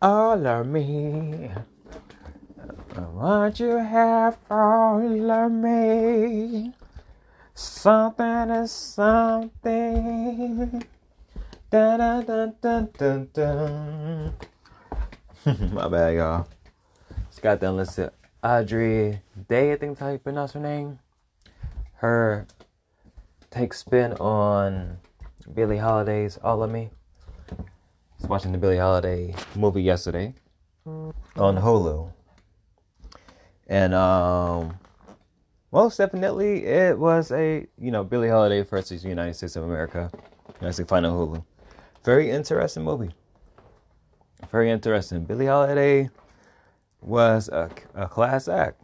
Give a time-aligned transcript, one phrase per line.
[0.00, 1.50] all of me.
[2.94, 6.72] What you have all of me.
[7.54, 9.64] Something is something.
[11.70, 14.34] Dun, dun, dun, dun, dun, dun.
[15.72, 16.48] My bad, y'all.
[17.30, 18.14] Just got done listening to
[18.48, 21.00] Audrey Day, I think that's how you pronounce her name.
[21.94, 22.46] Her
[23.50, 24.98] take spin on
[25.52, 26.90] Billie Holiday's All of Me.
[28.20, 30.34] Was watching the Billie Holiday movie yesterday
[30.84, 32.12] on Hulu.
[33.68, 34.76] And um
[35.70, 40.10] most definitely it was a you know Billie Holiday versus United States of America.
[40.60, 41.44] United States final Hulu.
[42.04, 43.10] Very interesting movie.
[44.50, 45.24] Very interesting.
[45.24, 46.10] Billie Holiday
[47.00, 48.82] was a, a class act.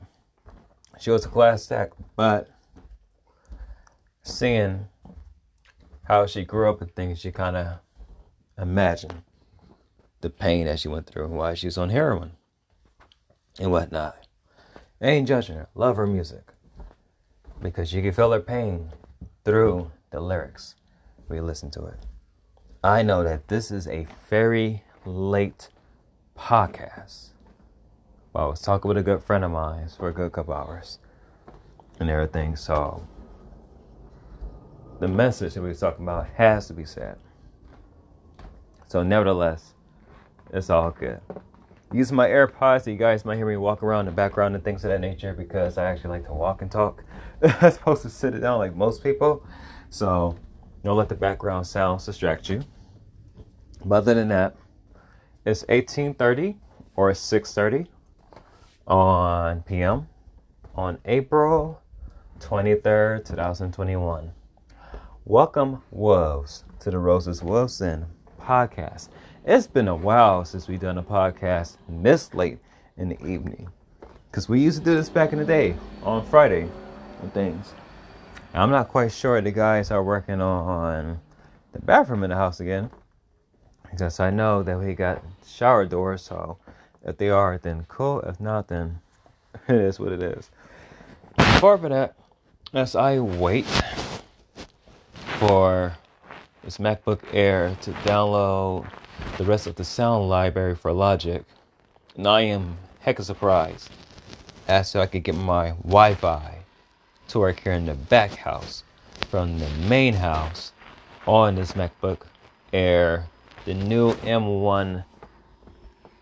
[1.01, 2.51] She was a class act, but
[4.23, 4.87] seeing
[6.05, 7.79] how she grew up and things, she kind of
[8.59, 9.23] imagined
[10.25, 12.33] the pain that she went through and why she was on heroin
[13.61, 14.17] and whatnot.
[14.99, 15.69] I ain't judging her.
[15.75, 16.45] Love her music
[17.61, 18.89] because you can feel her pain
[19.45, 20.77] through the lyrics
[21.27, 22.07] when you listen to it.
[22.83, 25.69] I know that this is a very late
[26.39, 27.33] podcast.
[28.33, 31.01] Well, I was talking with a good friend of mine for a good couple hours
[32.01, 32.57] and everything.
[32.57, 33.07] So
[35.01, 37.19] the message that we was talking about has to be said.
[38.89, 39.74] So nevertheless,
[40.55, 41.21] it's all good.
[41.93, 44.63] Using my AirPods, so you guys might hear me walk around in the background and
[44.63, 47.03] things of that nature because I actually like to walk and talk
[47.43, 49.45] as opposed to sit it down like most people.
[49.91, 50.37] So
[50.85, 52.63] don't let the background sounds distract you.
[53.85, 54.57] But other than that,
[55.45, 56.57] it's 1830
[56.95, 57.91] or 630
[58.87, 60.09] on PM
[60.77, 61.83] on April
[62.39, 64.33] 23rd, 2021.
[65.25, 68.07] Welcome, Wolves, to the Roses Wolves Wilson
[68.41, 69.09] podcast.
[69.47, 72.61] It's been a while since we've done a podcast this late
[72.97, 73.69] in the evening.
[74.31, 76.67] Because we used to do this back in the day on Friday
[77.21, 77.75] and things.
[78.55, 81.21] I'm not quite sure the guys are working on
[81.75, 82.89] the bathroom in the house again.
[83.91, 86.57] Because I know that we got shower doors, so
[87.05, 88.23] if they are, then cool.
[88.23, 89.01] If not, then
[89.69, 90.51] it is what it is.
[91.37, 92.17] Before for that,
[92.73, 93.67] as I wait
[95.39, 95.93] for
[96.63, 98.91] this MacBook Air to download
[99.39, 101.45] the rest of the sound library for Logic,
[102.17, 103.91] and I am heck of surprised
[104.69, 106.59] as to I could get my Wi-Fi
[107.29, 108.85] to work here in the back house
[109.29, 110.73] from the main house
[111.27, 112.27] on this MacBook
[112.73, 113.27] Air,
[113.65, 115.05] the new M1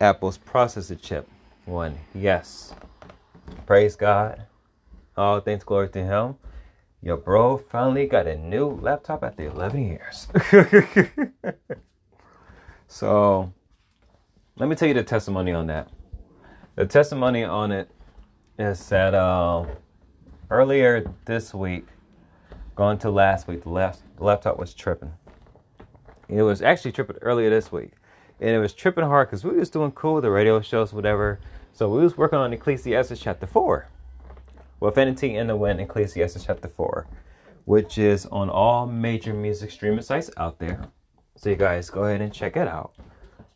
[0.01, 1.27] Apple's processor chip
[1.65, 1.97] one.
[2.13, 2.73] Yes.
[3.65, 4.43] Praise God.
[5.15, 6.35] All thanks glory to Him.
[7.01, 10.27] Your bro finally got a new laptop after 11 years.
[12.93, 13.51] so,
[14.55, 15.89] let me tell you the testimony on that.
[16.75, 17.89] The testimony on it
[18.59, 19.65] is that uh,
[20.51, 21.87] earlier this week,
[22.75, 25.11] going to last week, the, the laptop was tripping.
[26.29, 27.93] It was actually tripping earlier this week.
[28.39, 31.39] And it was tripping hard because we was doing cool, the radio shows, whatever.
[31.71, 33.87] So we was working on Ecclesiastes chapter 4.
[34.79, 37.07] Well, Affinity in the Wind, Ecclesiastes chapter 4,
[37.65, 40.89] which is on all major music streaming sites out there.
[41.43, 42.93] So you guys go ahead and check it out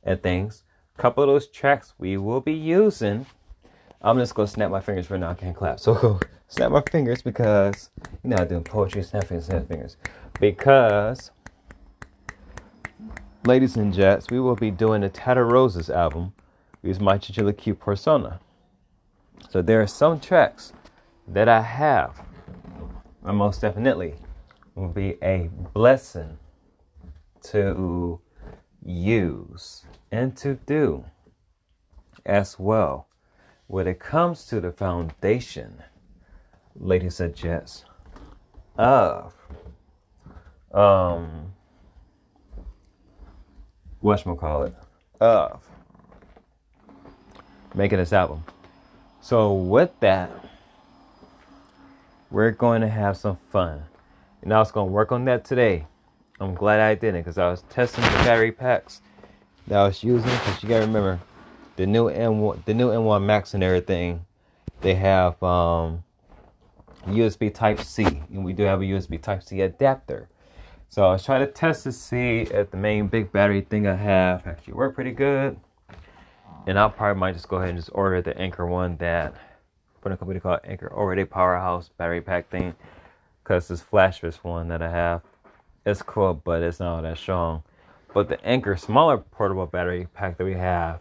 [0.03, 0.63] and things.
[0.97, 3.25] A couple of those tracks we will be using.
[4.01, 5.29] I'm just gonna snap my fingers for now.
[5.29, 5.79] I can't clap.
[5.79, 7.89] So snap my fingers because
[8.25, 9.95] you know I'm doing poetry, snap fingers, snap fingers.
[10.37, 11.31] Because
[13.45, 16.33] ladies and gents, we will be doing the Tattered Roses album.
[16.83, 18.41] Use my Chinchilla Q persona.
[19.49, 20.73] So there are some tracks
[21.25, 22.21] that I have,
[23.23, 24.15] and most definitely
[24.75, 26.37] will be a blessing
[27.51, 28.19] to
[28.83, 31.05] use and to do
[32.25, 33.07] as well
[33.67, 35.83] when it comes to the foundation,
[36.75, 37.83] ladies and gents,
[38.77, 39.33] of
[40.73, 41.53] um
[44.03, 44.73] whatchamacallit,
[45.19, 45.63] of
[47.73, 48.43] making this album.
[49.21, 50.31] So with that,
[52.29, 53.83] we're going to have some fun.
[54.41, 55.87] And I was to work on that today.
[56.39, 59.01] I'm glad I didn't because I was testing the battery packs
[59.67, 60.29] that I was using.
[60.29, 61.19] Because you got to remember,
[61.75, 64.25] the new M1, the new M1 Max and everything,
[64.81, 66.03] they have um,
[67.07, 70.29] USB Type C, and we do have a USB Type C adapter.
[70.89, 73.95] So I was trying to test to see if the main big battery thing I
[73.95, 75.59] have actually worked pretty good.
[76.65, 79.33] And I probably might just go ahead and just order the Anker one that
[80.01, 82.73] from a company called Anker already powerhouse battery pack thing.
[83.43, 85.21] Cause this flashless one that I have,
[85.87, 87.63] it's cool, but it's not that strong.
[88.13, 90.99] But the Anker smaller portable battery pack that we have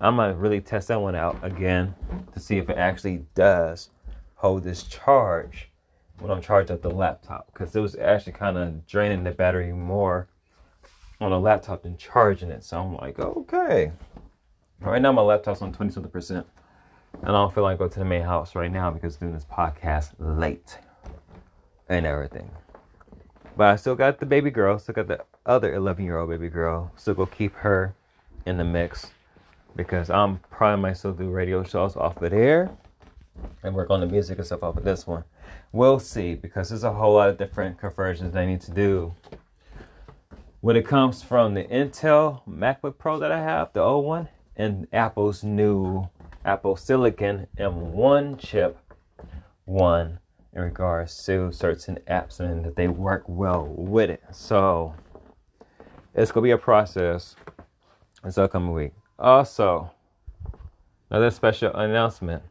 [0.00, 1.94] I'm gonna really test that one out again
[2.34, 3.90] to see if it actually does
[4.34, 5.70] hold this charge
[6.18, 9.72] when I'm charging up the laptop because it was actually kind of draining the battery
[9.72, 10.28] more
[11.20, 12.64] on a laptop than charging it.
[12.64, 13.92] So I'm like, okay.
[14.80, 16.46] Right now my laptop's on 20 something percent.
[17.22, 19.46] And I don't feel like go to the main house right now because doing this
[19.46, 20.76] podcast late
[21.88, 22.50] and everything.
[23.56, 26.48] But I still got the baby girl, still got the other 11 year old baby
[26.48, 26.90] girl.
[26.96, 27.94] Still go keep her
[28.46, 29.12] in the mix
[29.76, 32.70] because I'm probably might still do radio shows off of there
[33.62, 35.24] and work on the music and stuff off of this one.
[35.72, 39.14] We'll see because there's a whole lot of different conversions they need to do.
[40.60, 44.86] When it comes from the Intel MacBook Pro that I have, the old one, and
[44.92, 46.08] Apple's new
[46.44, 48.78] Apple Silicon M1 chip
[49.64, 50.18] one
[50.54, 54.22] in regards to certain apps and that they work well with it.
[54.30, 54.94] So
[56.14, 57.34] it's gonna be a process
[58.22, 58.92] this upcoming week.
[59.18, 59.90] Also,
[61.10, 62.42] another special announcement.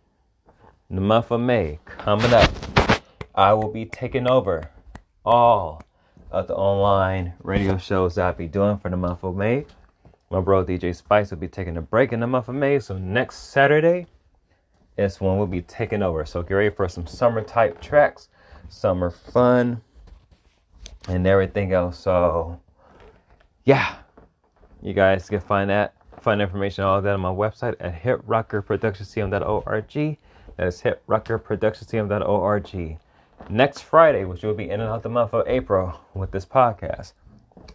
[0.89, 2.51] The month of May coming up,
[3.33, 4.69] I will be taking over
[5.25, 5.81] all
[6.29, 9.65] of the online radio shows that I'll be doing for the month of May.
[10.29, 12.97] My bro DJ Spice will be taking a break in the month of May, so
[12.97, 14.07] next Saturday
[14.97, 16.25] is when we'll be taking over.
[16.25, 18.29] So get ready for some summer type tracks,
[18.69, 19.81] summer fun,
[21.07, 21.99] and everything else.
[21.99, 22.59] So
[23.65, 23.95] yeah,
[24.81, 30.17] you guys can find that, find information, all that on my website at hiprockerproductioncm.org.
[30.57, 32.97] That is hiprockerproductioncm.org.
[33.49, 37.13] Next Friday, which will be in and out the month of April with this podcast,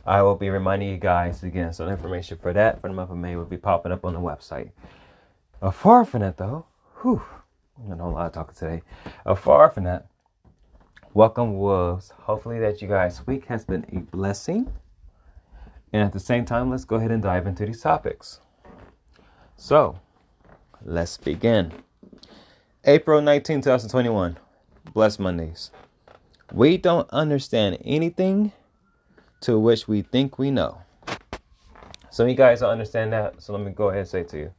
[0.07, 1.73] I will be reminding you guys again.
[1.73, 4.15] So the information for that for the month of May will be popping up on
[4.15, 4.71] the website.
[5.61, 6.67] A far from that, though,
[7.03, 7.23] whew,
[7.91, 8.83] I know a lot of talking today.
[9.25, 10.07] Uh, far from that,
[11.15, 12.13] welcome wolves.
[12.23, 14.73] Hopefully that you guys' week has been a blessing.
[15.93, 18.41] And at the same time, let's go ahead and dive into these topics.
[19.57, 20.01] So,
[20.85, 21.73] let's begin.
[22.85, 24.37] April 19, 2021.
[24.93, 25.71] Bless Mondays.
[26.53, 28.53] We don't understand anything
[29.43, 30.83] to which we think we know.
[32.19, 34.53] Of you guys don't understand that, so let me go ahead and say to you.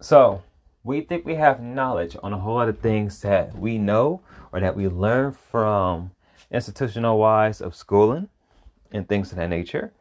[0.00, 0.42] So,
[0.82, 4.20] we think we have knowledge on a whole lot of things that we know
[4.52, 6.10] or that we learn from
[6.50, 8.28] institutional wise of schooling
[8.90, 9.92] and things of that nature.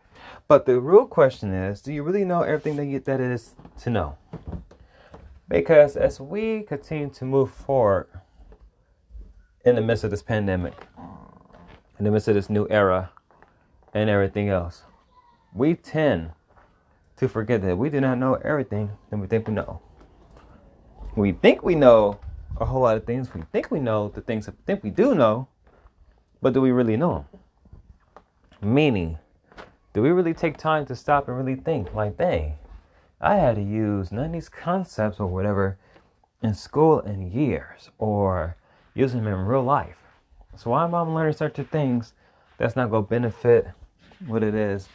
[0.48, 3.90] But the real question is, do you really know everything that you, that is to
[3.90, 4.18] know?
[5.48, 8.08] Because as we continue to move forward
[9.66, 10.88] in the midst of this pandemic,
[11.98, 13.12] in the midst of this new era,
[13.94, 14.84] and everything else,
[15.54, 16.32] we tend
[17.18, 19.82] to forget that we do not know everything that we think we know.
[21.16, 22.20] We think we know
[22.58, 23.34] a whole lot of things.
[23.34, 25.48] We think we know the things that we think we do know,
[26.42, 27.26] but do we really know
[28.62, 28.74] them?
[28.74, 29.18] Meaning,
[29.94, 32.56] do we really take time to stop and really think like, dang,
[33.20, 35.78] I had to use none of these concepts or whatever
[36.42, 38.56] in school in years or
[38.94, 39.98] using them in real life.
[40.56, 42.14] So why am I learning certain things
[42.58, 43.68] that's not going to benefit
[44.28, 44.88] what it is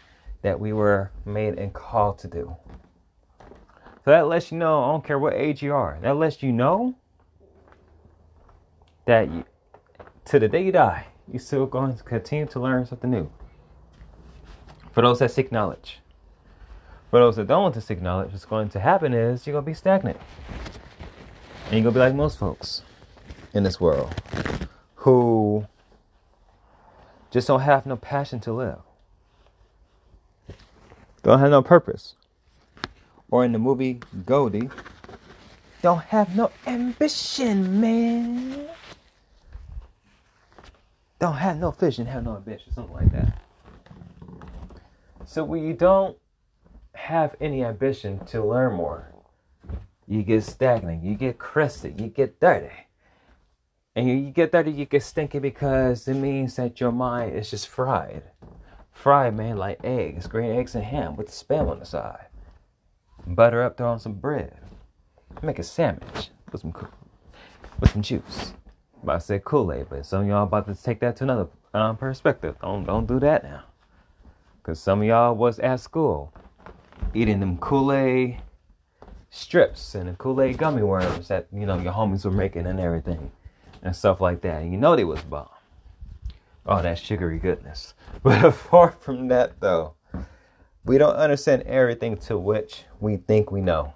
[0.42, 2.56] that we were made and called to do?
[4.04, 6.52] So that lets you know, I don't care what age you are, that lets you
[6.52, 6.94] know
[9.06, 9.44] that you,
[10.26, 13.30] to the day you die, you're still going to continue to learn something new.
[14.92, 16.00] For those that seek knowledge.
[17.10, 19.64] For those that don't want to seek knowledge, what's going to happen is you're going
[19.64, 20.18] to be stagnant.
[21.66, 22.82] And you're going to be like most folks
[23.54, 24.14] in this world
[24.96, 25.66] who
[27.30, 28.80] just don't have no passion to live,
[31.22, 32.16] don't have no purpose.
[33.34, 34.70] Or in the movie Goldie,
[35.82, 38.68] don't have no ambition, man.
[41.18, 43.42] Don't have no vision, have no ambition, something like that.
[45.26, 46.16] So when you don't
[46.94, 49.12] have any ambition to learn more,
[50.06, 52.86] you get stagnant, you get crusted, you get dirty.
[53.96, 57.66] And you get dirty, you get stinky because it means that your mind is just
[57.66, 58.22] fried.
[58.92, 62.23] Fried, man, like eggs, green eggs and ham with the spam on the side.
[63.26, 64.56] Butter up, throw on some bread.
[65.42, 66.74] Make a sandwich with some
[67.80, 68.52] with some juice.
[69.02, 71.96] About to say Kool-Aid, but some of y'all about to take that to another um,
[71.96, 72.56] perspective.
[72.60, 73.64] Don't don't do that now.
[74.62, 76.32] Because some of y'all was at school
[77.12, 78.38] eating them Kool-Aid
[79.30, 83.30] strips and the Kool-Aid gummy worms that, you know, your homies were making and everything.
[83.82, 84.62] And stuff like that.
[84.62, 85.48] And you know they was bomb.
[86.64, 87.94] Oh, that sugary goodness.
[88.22, 89.94] But apart from that, though,
[90.84, 93.94] we don't understand everything to which we think we know.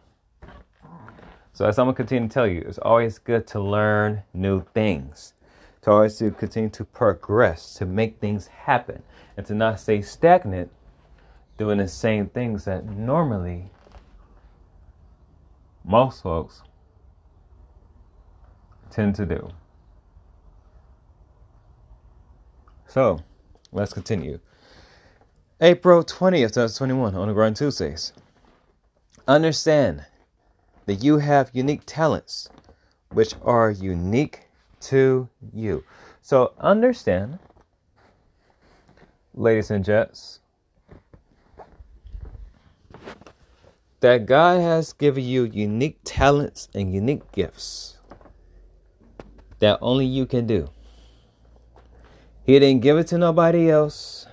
[1.52, 5.34] So as I'm gonna continue to tell you, it's always good to learn new things,
[5.82, 9.02] to always to continue to progress, to make things happen
[9.36, 10.70] and to not stay stagnant
[11.58, 13.70] doing the same things that normally
[15.84, 16.62] most folks
[18.90, 19.50] tend to do.
[22.86, 23.20] So,
[23.72, 24.38] let's continue.
[25.60, 28.12] April 20th, 2021, on the Grind Tuesdays.
[29.26, 30.04] Understand
[30.86, 32.48] that you have unique talents
[33.10, 34.42] which are unique
[34.82, 35.82] to you.
[36.22, 37.40] So, understand,
[39.34, 40.38] ladies and gents,
[43.98, 47.98] that God has given you unique talents and unique gifts
[49.58, 50.68] that only you can do.
[52.44, 54.27] He didn't give it to nobody else.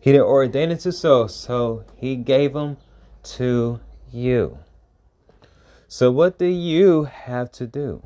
[0.00, 2.78] He didn't ordain it to so, so he gave them
[3.22, 3.80] to
[4.10, 4.58] you.
[5.88, 8.02] So what do you have to do?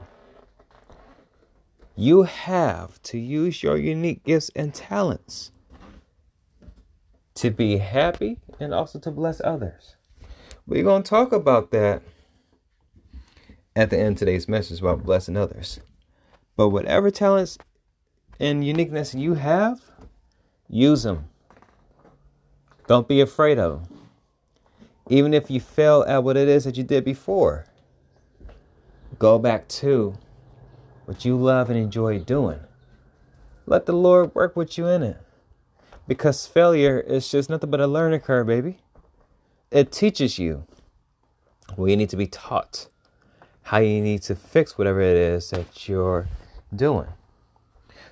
[1.95, 5.53] You have to use your unique gifts and talents
[7.35, 9.95] to be happy and also to bless others.
[10.67, 12.03] We're going to talk about that
[13.77, 15.79] at the end of today's message about blessing others.
[16.57, 17.59] But whatever talents
[18.41, 19.81] and uniqueness you have,
[20.69, 21.29] use them.
[22.87, 23.99] Don't be afraid of them.
[25.09, 27.67] Even if you fail at what it is that you did before,
[29.19, 30.15] go back to
[31.05, 32.61] what you love and enjoy doing.
[33.67, 35.19] Let the Lord work with you in it.
[36.07, 38.79] Because failure is just nothing but a learning curve, baby.
[39.71, 40.67] It teaches you
[41.77, 42.89] what you need to be taught,
[43.63, 46.29] how you need to fix whatever it is that you're
[46.75, 47.09] doing.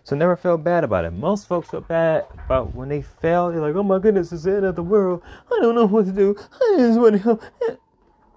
[0.04, 1.12] So never feel bad about it.
[1.12, 3.50] Most folks feel bad about when they fail.
[3.52, 5.22] They're like, oh my goodness, it's the end of the world.
[5.46, 6.36] I don't know what to do.
[6.38, 7.42] I just want to help.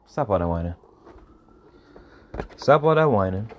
[0.06, 0.76] Stop all that whining.
[2.56, 3.50] Stop all that whining.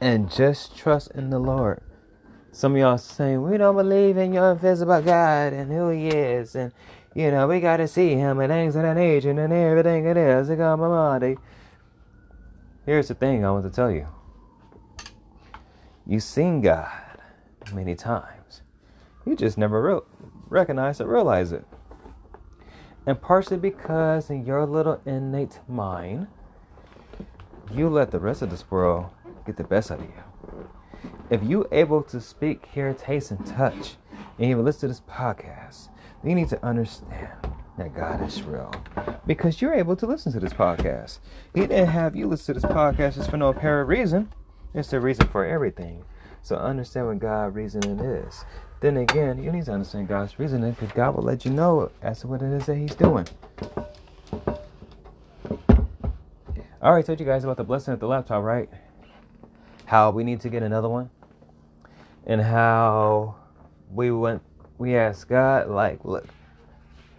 [0.00, 1.82] And just trust in the Lord.
[2.50, 6.56] Some of y'all saying, we don't believe in your invisible God and who he is.
[6.56, 6.72] And,
[7.14, 10.16] you know, we got to see him and things of that nature and everything it
[10.16, 10.48] is.
[12.86, 14.08] Here's the thing I want to tell you.
[16.06, 17.18] You've seen God
[17.72, 18.62] many times.
[19.24, 20.00] You just never re-
[20.48, 21.64] recognize or realize it.
[23.06, 26.28] And partially because in your little innate mind,
[27.72, 29.06] you let the rest of this world
[29.44, 30.68] get the best out of you.
[31.28, 33.96] If you able to speak, hear, taste, and touch,
[34.38, 35.88] and even listen to this podcast,
[36.22, 37.32] you need to understand
[37.78, 38.72] that God is real.
[39.26, 41.18] Because you're able to listen to this podcast.
[41.52, 44.32] He didn't have you listen to this podcast just for no apparent reason.
[44.76, 46.04] It's the reason for everything.
[46.42, 48.44] So understand what God's reasoning is.
[48.80, 52.20] Then again, you need to understand God's reasoning because God will let you know as
[52.20, 53.26] to what it is that He's doing.
[56.82, 58.68] I told you guys about the blessing of the laptop, right?
[59.86, 61.10] How we need to get another one.
[62.26, 63.36] And how
[63.90, 64.42] we went
[64.78, 66.26] we asked God, like, look,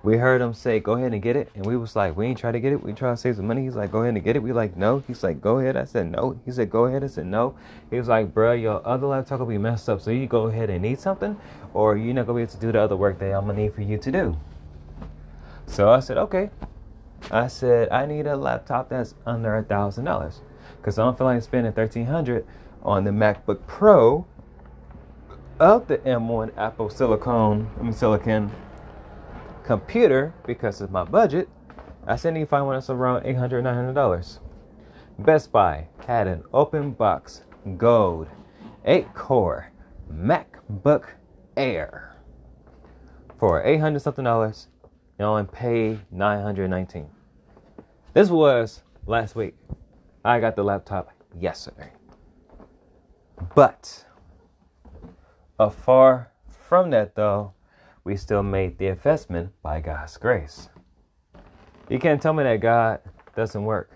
[0.08, 2.38] we heard him say, "Go ahead and get it," and we was like, "We ain't
[2.38, 2.82] try to get it.
[2.82, 4.78] We try to save some money." He's like, "Go ahead and get it." We like,
[4.78, 7.56] "No." He's like, "Go ahead." I said, "No." He said, "Go ahead." I said, "No."
[7.90, 10.70] He was like, "Bro, your other laptop will be messed up, so you go ahead
[10.70, 11.36] and need something,
[11.74, 13.74] or you're not gonna be able to do the other work that I'm gonna need
[13.74, 14.38] for you to do."
[15.66, 16.52] So I said, "Okay."
[17.30, 20.40] I said, "I need a laptop that's under a thousand dollars,
[20.84, 22.46] cause I don't feel like spending thirteen hundred
[22.82, 24.24] on the MacBook Pro."
[25.60, 28.52] Of the M1 Apple Silicon, I mean Silicon
[29.68, 31.50] computer because of my budget,
[32.08, 34.40] I said need find one that's around $800, $900.
[35.20, 37.44] Best Buy had an open box
[37.76, 38.30] gold
[38.86, 39.74] 8 core
[40.10, 41.08] MacBook
[41.58, 42.16] Air
[43.38, 44.70] for 800 something dollars.
[45.20, 47.10] You only pay 919.
[48.14, 49.56] This was last week.
[50.24, 51.92] I got the laptop yesterday.
[53.54, 54.06] But
[55.60, 57.54] afar from that though,
[58.08, 60.70] we still made the investment by God's grace.
[61.90, 63.02] You can't tell me that God
[63.36, 63.92] doesn't work.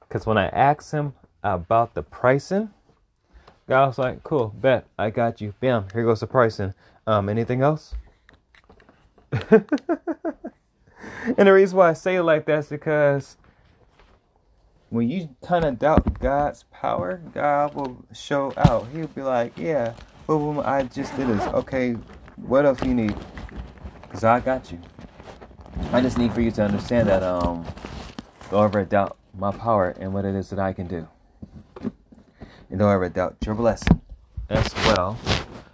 [0.00, 2.70] Because when I asked him about the pricing,
[3.68, 5.52] God was like, cool, bet, I got you.
[5.60, 6.72] Bam, here goes the pricing.
[7.06, 7.94] Um, anything else?
[9.50, 9.66] and
[11.36, 13.36] the reason why I say it like that is because
[14.88, 18.88] when you kind of doubt God's power, God will show out.
[18.94, 19.92] He'll be like, yeah,
[20.26, 21.42] boom, boom, I just did this.
[21.48, 21.96] Okay,
[22.36, 23.14] what else you need?
[24.14, 24.78] Cause I got you.
[25.90, 27.66] I just need for you to understand that um,
[28.48, 31.08] don't ever doubt my power and what it is that I can do,
[31.80, 34.00] and don't ever doubt your blessing
[34.48, 35.18] as well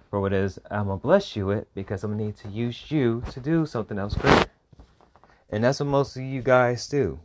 [0.09, 2.90] for what it is I'm gonna bless you with because I'm gonna need to use
[2.90, 4.47] you to do something else greater.
[5.50, 7.20] And that's what most of you guys do.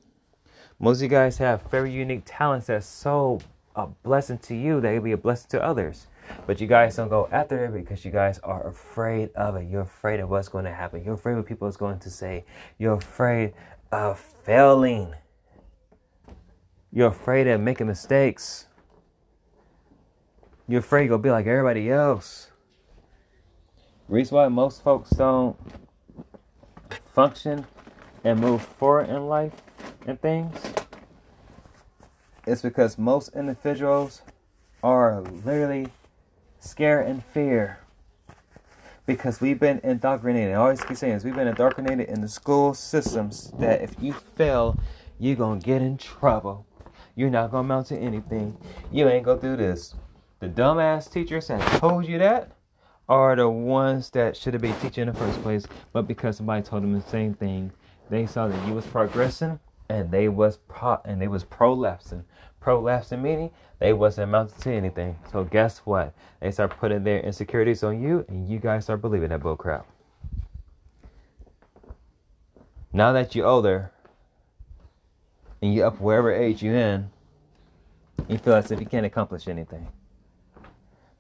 [0.80, 3.40] Most of you guys have very unique talents that's so
[3.74, 6.08] a blessing to you that it'll be a blessing to others.
[6.48, 9.70] But you guys don't go after it because you guys are afraid of it.
[9.70, 11.04] You're afraid of what's going to happen.
[11.04, 12.46] You're afraid what people is going to say.
[12.78, 13.54] You're afraid
[13.92, 15.14] of failing.
[16.92, 18.68] You're afraid of making mistakes.
[20.68, 22.50] You're afraid you'll be like everybody else.
[24.08, 25.58] Reason why most folks don't
[27.14, 27.66] function
[28.24, 29.54] and move forward in life
[30.06, 30.56] and things
[32.46, 34.22] is because most individuals
[34.84, 35.88] are literally
[36.66, 37.80] scared and fear
[39.06, 40.54] because we've been indoctrinated.
[40.54, 44.14] I always keep saying this, we've been indoctrinated in the school systems that if you
[44.14, 44.80] fail,
[45.20, 46.66] you're gonna get in trouble.
[47.16, 48.58] You're not gonna amount to anything.
[48.92, 49.96] You ain't gonna do this.
[50.40, 52.52] The dumbass teachers that told you that
[53.08, 56.64] are the ones that should have been teaching in the first place, but because somebody
[56.64, 57.72] told them the same thing,
[58.10, 62.24] they saw that you was progressing and they was pro and they was prolapsing.
[62.66, 65.20] Prolapsing meaning they wasn't amounting to anything.
[65.32, 66.16] So guess what?
[66.40, 69.84] They start putting their insecurities on you, and you guys start believing that bullcrap.
[72.92, 73.92] Now that you're older
[75.62, 77.12] and you're up wherever age you in,
[78.28, 79.88] you feel as if you can't accomplish anything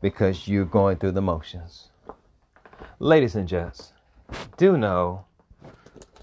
[0.01, 1.89] because you're going through the motions.
[2.97, 3.93] Ladies and gents,
[4.57, 5.25] do know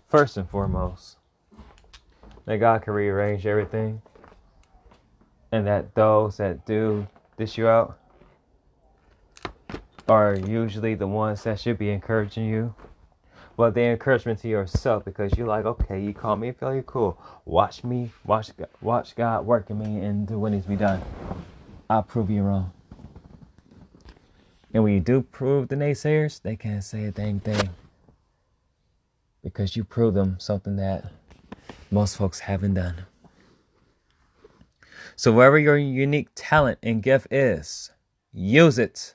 [0.08, 1.18] first and foremost
[2.44, 4.02] that God can rearrange everything
[5.52, 7.06] and that those that do
[7.36, 7.98] dish you out
[10.08, 12.74] are usually the ones that should be encouraging you.
[13.56, 17.20] Well, the encouragement to yourself because you're like, okay, you call me a failure, cool.
[17.44, 21.02] Watch me, watch, watch God work in me and do what needs to be done.
[21.88, 22.72] I'll prove you wrong.
[24.72, 27.68] And when you do prove the naysayers, they can't say a dang thing
[29.44, 31.04] because you prove them something that
[31.90, 33.04] most folks haven't done.
[35.16, 37.90] So, wherever your unique talent and gift is,
[38.32, 39.14] use it.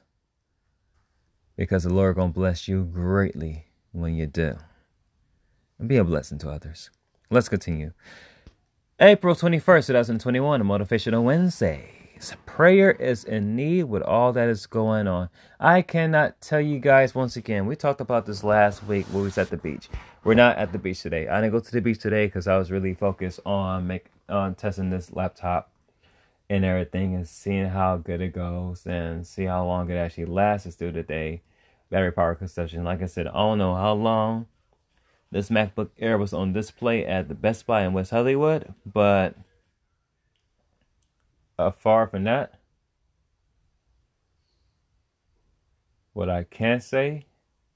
[1.56, 4.58] Because the Lord to bless you greatly when you do.
[5.80, 6.92] And be a blessing to others.
[7.30, 7.94] Let's continue.
[9.00, 11.94] April 21st, 2021, a Motivational Wednesday.
[12.48, 15.30] Prayer is in need with all that is going on.
[15.60, 17.68] I cannot tell you guys once again.
[17.68, 19.90] We talked about this last week when we was at the beach.
[20.24, 21.28] We're not at the beach today.
[21.28, 24.56] I didn't go to the beach today because I was really focused on make on
[24.56, 25.72] testing this laptop
[26.50, 30.76] and everything and seeing how good it goes and see how long it actually lasts
[30.76, 31.42] through the day.
[31.90, 32.84] Battery power consumption.
[32.84, 34.48] Like I said, I don't know how long
[35.32, 39.36] this MacBook Air was on display at the Best Buy in West Hollywood, but
[41.60, 42.60] uh, far from that,
[46.14, 47.26] what I can say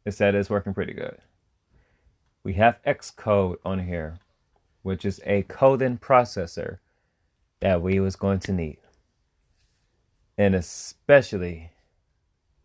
[0.05, 1.17] is that it's working pretty good.
[2.43, 4.17] We have Xcode on here,
[4.81, 6.79] which is a coding processor
[7.61, 8.77] that we was going to need.
[10.37, 11.71] And especially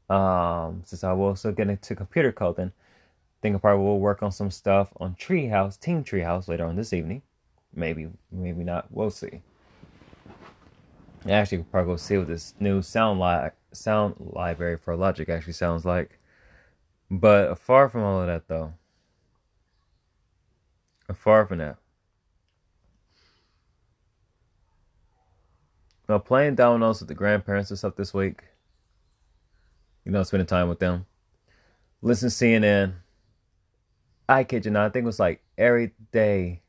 [0.09, 4.23] um, since I will also get into computer coding, I think I probably will work
[4.23, 7.23] on some stuff on Treehouse, Team Treehouse later on this evening.
[7.75, 8.87] Maybe, maybe not.
[8.91, 9.43] We'll see.
[11.29, 15.53] Actually, we'll probably go see what this new sound li- sound library for Logic actually
[15.55, 16.19] sounds like.
[17.11, 18.73] But far from all of that, though,
[21.15, 21.77] far from that,
[26.09, 28.43] Now playing dominoes with the grandparents and stuff this week.
[30.05, 31.07] You know, spending time with them.
[32.01, 32.95] Listen CNN.
[34.29, 36.63] I kid you not, I think it was like every day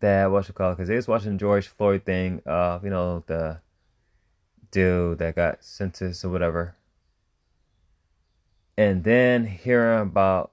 [0.00, 3.60] that what you call because they was watching George Floyd thing of you know the
[4.70, 6.76] dude that got sentenced or whatever,
[8.76, 10.52] and then hearing about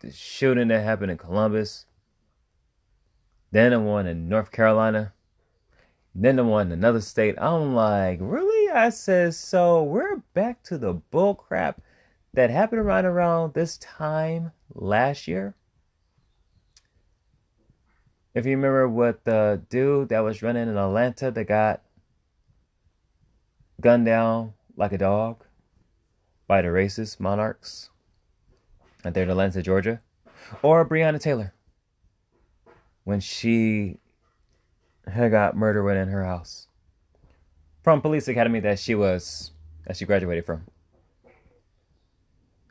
[0.00, 1.86] the shooting that happened in Columbus,
[3.50, 5.12] then the one in North Carolina,
[6.24, 7.34] then the one in another state.
[7.38, 8.70] I'm like, really?
[8.70, 11.82] I says, so we're back to the bull crap
[12.32, 15.54] that happened right around this time last year.
[18.34, 21.82] If you remember what the dude that was running in Atlanta that got
[23.80, 25.44] gunned down like a dog
[26.46, 27.90] by the racist monarchs
[29.04, 30.00] out there in Atlanta, Georgia,
[30.62, 31.52] or Breonna Taylor
[33.04, 33.98] when she
[35.06, 36.68] had got murdered within her house
[37.82, 39.52] from police academy that she was
[39.86, 40.66] that she graduated from.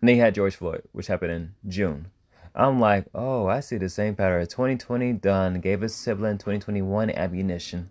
[0.02, 2.08] And they had George Floyd, which happened in June.
[2.54, 4.45] I'm like, oh, I see the same pattern.
[4.45, 7.89] 2020 done, gave a sibling 2021 ammunition.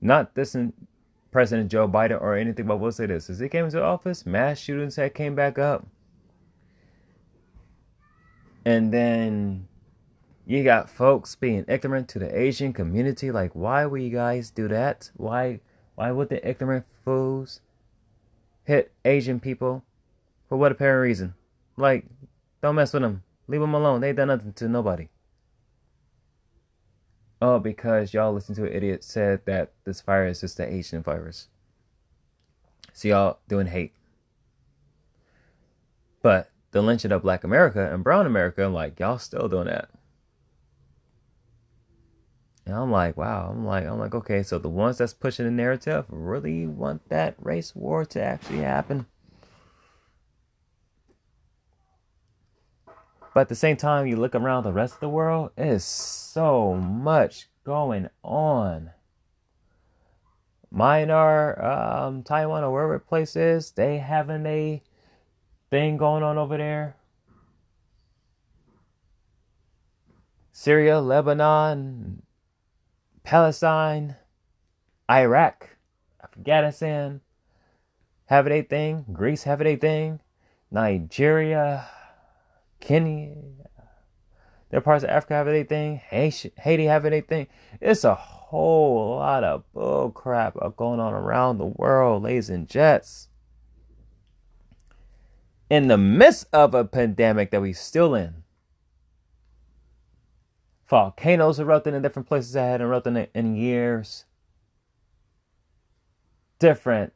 [0.00, 0.72] Not this in
[1.30, 3.30] President Joe Biden or anything, but we'll say this.
[3.30, 5.86] As he came into office, mass shootings had came back up.
[8.64, 9.68] And then
[10.50, 13.30] you got folks being ignorant to the Asian community.
[13.30, 15.08] Like, why would you guys do that?
[15.16, 15.60] Why
[15.94, 17.60] why would the ignorant fools
[18.64, 19.84] hit Asian people?
[20.48, 21.34] For what apparent reason?
[21.76, 22.04] Like,
[22.60, 23.22] don't mess with them.
[23.46, 24.00] Leave them alone.
[24.00, 25.06] They done nothing to nobody.
[27.40, 31.04] Oh, because y'all listen to an idiot said that this virus is just the Asian
[31.04, 31.46] virus.
[32.92, 33.92] So y'all doing hate.
[36.22, 39.90] But the lynching of black America and brown America, I'm like, y'all still doing that.
[42.66, 45.50] And I'm like, wow, I'm like, I'm like, okay, so the ones that's pushing the
[45.50, 49.06] narrative really want that race war to actually happen.
[53.34, 55.84] But at the same time, you look around the rest of the world, it is
[55.84, 58.90] so much going on.
[60.72, 64.82] Myanmar, um, Taiwan, or wherever place is, they having a
[65.70, 66.96] thing going on over there.
[70.52, 72.22] Syria, Lebanon,
[73.22, 74.16] Palestine,
[75.10, 75.76] Iraq,
[76.22, 77.20] Afghanistan,
[78.26, 79.04] having a thing.
[79.12, 80.20] Greece having a thing.
[80.70, 81.86] Nigeria,
[82.80, 83.34] Kenya,
[84.70, 86.00] there are parts of Africa having a thing.
[86.08, 87.48] Haiti having a thing.
[87.80, 93.28] It's a whole lot of bull crap going on around the world, ladies and jets.
[95.68, 98.42] In the midst of a pandemic that we still in.
[100.90, 104.24] Volcanoes erupting in different places that hadn't erupted in years.
[106.58, 107.12] Different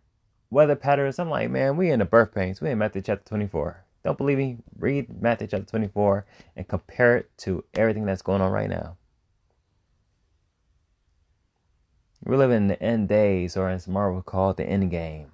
[0.49, 1.19] weather patterns.
[1.19, 2.61] I'm like, man, we in the birth pains.
[2.61, 3.85] We in Matthew chapter 24.
[4.05, 4.59] Don't believe me?
[4.79, 8.97] Read Matthew chapter 24 and compare it to everything that's going on right now.
[12.25, 15.33] We're living in the end days, or as Marvel called the end game.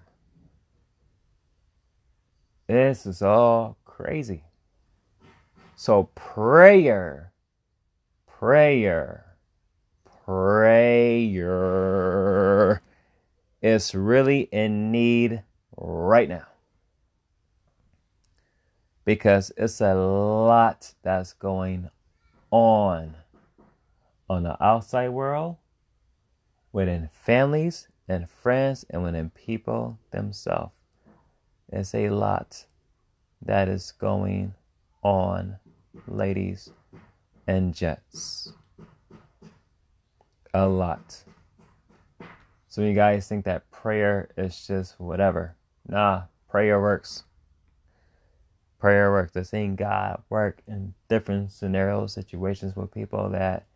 [2.67, 4.45] This is all crazy.
[5.77, 7.30] So, prayer,
[8.41, 9.37] prayer,
[10.25, 11.61] prayer.
[13.61, 15.43] Is really in need
[15.77, 16.47] right now.
[19.05, 21.91] Because it's a lot that's going
[22.51, 23.17] on
[24.31, 25.59] on the outside world,
[26.73, 30.73] within families and friends, and within people themselves.
[31.69, 32.65] It's a lot
[33.43, 34.55] that is going
[35.03, 35.59] on,
[36.09, 36.71] ladies
[37.51, 38.53] and gents.
[40.55, 41.25] A lot.
[42.69, 45.57] So you guys think that prayer is just whatever.
[45.89, 47.25] Nah, prayer works
[48.81, 53.67] prayer works, to seeing God work in different scenarios, situations with people that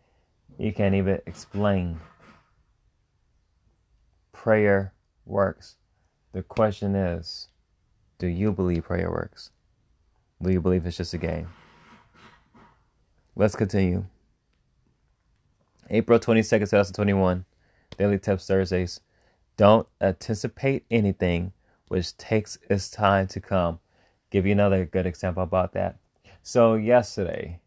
[0.59, 2.01] you can't even explain.
[4.33, 4.95] Prayer
[5.27, 5.77] works.
[6.33, 7.49] The question is
[8.19, 9.51] do you believe prayer works?
[10.43, 11.49] Do you believe it's just a game?
[13.37, 14.05] Let's continue.
[15.91, 17.45] April 22nd, 2021,
[17.99, 19.01] Daily Tips Thursdays.
[19.57, 21.53] Don't anticipate anything
[21.89, 23.81] which takes its time to come
[24.31, 25.97] give you another good example about that.
[26.45, 27.59] So yesterday,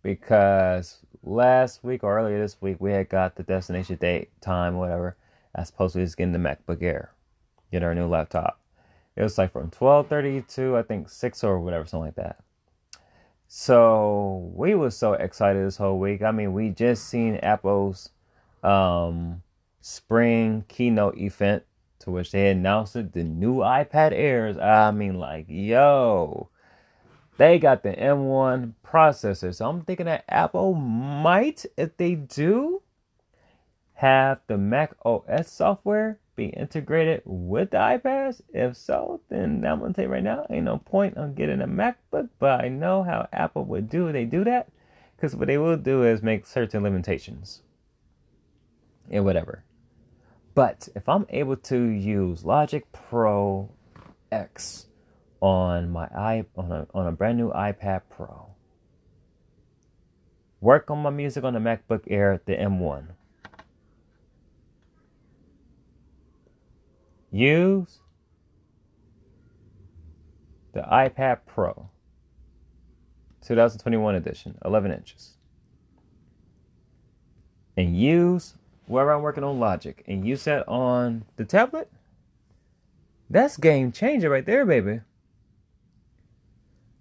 [0.00, 5.16] because last week or earlier this week we had got the destination date, time, whatever,
[5.56, 7.10] as opposed to just getting the MacBook Air,
[7.72, 8.60] get our new laptop.
[9.16, 12.38] It was like from twelve thirty to I think six or whatever, something like that.
[13.48, 16.22] So we was so excited this whole week.
[16.22, 18.10] I mean, we just seen Apple's
[18.62, 19.42] um,
[19.80, 21.62] spring keynote event
[22.00, 24.58] to which they announced it, the new iPad Airs.
[24.58, 26.48] I mean, like, yo,
[27.36, 29.54] they got the M1 processor.
[29.54, 32.82] So I'm thinking that Apple might, if they do,
[33.94, 38.42] have the Mac OS software be integrated with the iPads.
[38.52, 41.66] If so, then I'm gonna tell you right now, ain't no point on getting a
[41.66, 44.68] MacBook, but I know how Apple would do they do that.
[45.16, 47.62] Because what they will do is make certain limitations.
[49.10, 49.64] And whatever.
[50.54, 53.70] But if I'm able to use Logic Pro
[54.30, 54.86] X
[55.40, 58.48] on my i on a, on a brand new iPad Pro,
[60.60, 63.08] work on my music on the MacBook Air, the M1,
[67.36, 67.98] use
[70.72, 71.88] the iPad Pro
[73.42, 75.36] 2021 edition, 11 inches,
[77.76, 78.54] and use
[78.86, 81.90] where I'm working on Logic and use that on the tablet,
[83.28, 85.00] that's game changer right there, baby.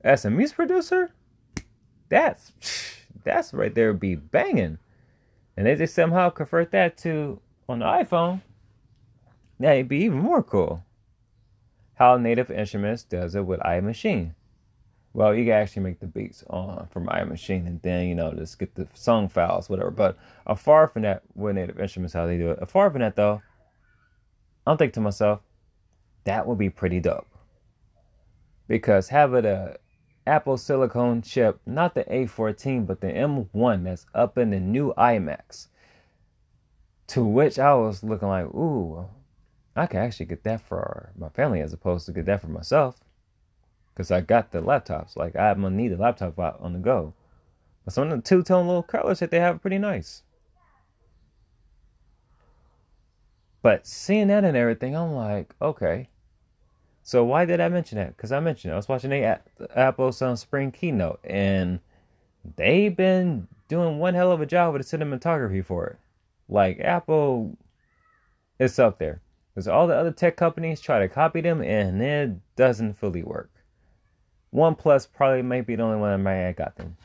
[0.01, 1.11] As a music producer,
[2.09, 2.51] that's
[3.23, 4.79] that's right there be banging.
[5.57, 8.41] And they just somehow convert that to on the iPhone,
[9.59, 10.83] that'd be even more cool.
[11.95, 14.33] How Native Instruments does it with iMaschine.
[15.13, 18.59] Well, you can actually make the beats on from iMaschine and then, you know, just
[18.59, 19.91] get the song files, whatever.
[19.91, 23.41] But afar from that, with Native Instruments, how they do it, afar from that, though,
[24.67, 25.39] I'm thinking to myself,
[26.25, 27.27] that would be pretty dope.
[28.67, 29.77] Because having a
[30.27, 35.67] Apple silicone chip, not the A14, but the M1 that's up in the new iMacs,
[37.07, 39.07] To which I was looking like, ooh,
[39.75, 42.97] I could actually get that for my family as opposed to get that for myself.
[43.93, 45.15] Because I got the laptops.
[45.15, 47.13] Like, I'm going to need a laptop on the go.
[47.83, 50.23] But some of the two tone little colors that they have are pretty nice.
[53.61, 56.09] But seeing that and everything, I'm like, okay.
[57.03, 58.15] So why did I mention that?
[58.15, 58.73] Because I mentioned it.
[58.73, 59.39] I was watching the
[59.75, 61.79] Apple Sun Spring keynote, and
[62.55, 65.97] they've been doing one hell of a job with the cinematography for it.
[66.49, 67.57] Like Apple,
[68.59, 69.21] it's up there.
[69.55, 73.49] Because all the other tech companies try to copy them, and it doesn't fully work.
[74.53, 76.97] OnePlus probably might be the only one that might have got them.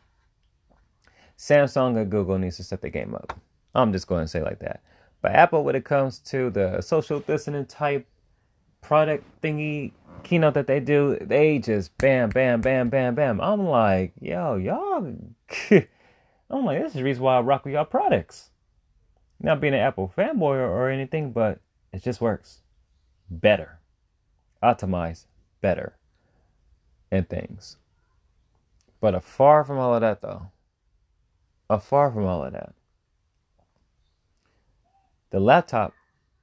[1.39, 3.39] Samsung and Google needs to set the game up.
[3.73, 4.83] I'm just going to say like that.
[5.23, 8.07] But Apple, when it comes to the social distancing type
[8.81, 9.93] product thingy
[10.25, 13.41] keynote that they do, they just bam, bam, bam, bam, bam.
[13.41, 15.15] I'm like, yo, y'all.
[16.51, 18.51] I'm like, this is the reason why I rock with y'all products.
[19.39, 21.61] Not being an Apple fanboy or, or anything, but
[21.93, 22.61] it just works
[23.31, 23.79] better,
[24.63, 25.27] Optimize
[25.61, 25.97] better,
[27.11, 27.77] and things.
[29.01, 30.51] But afar from all of that, though,
[31.69, 32.75] afar from all of that,
[35.31, 35.95] the laptop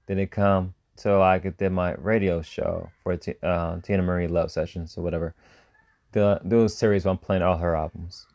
[0.08, 4.52] didn't come till I could did my radio show for T- uh, Teena Marie Love
[4.52, 5.36] Sessions or whatever.
[6.14, 8.26] The those series where I'm playing all her albums.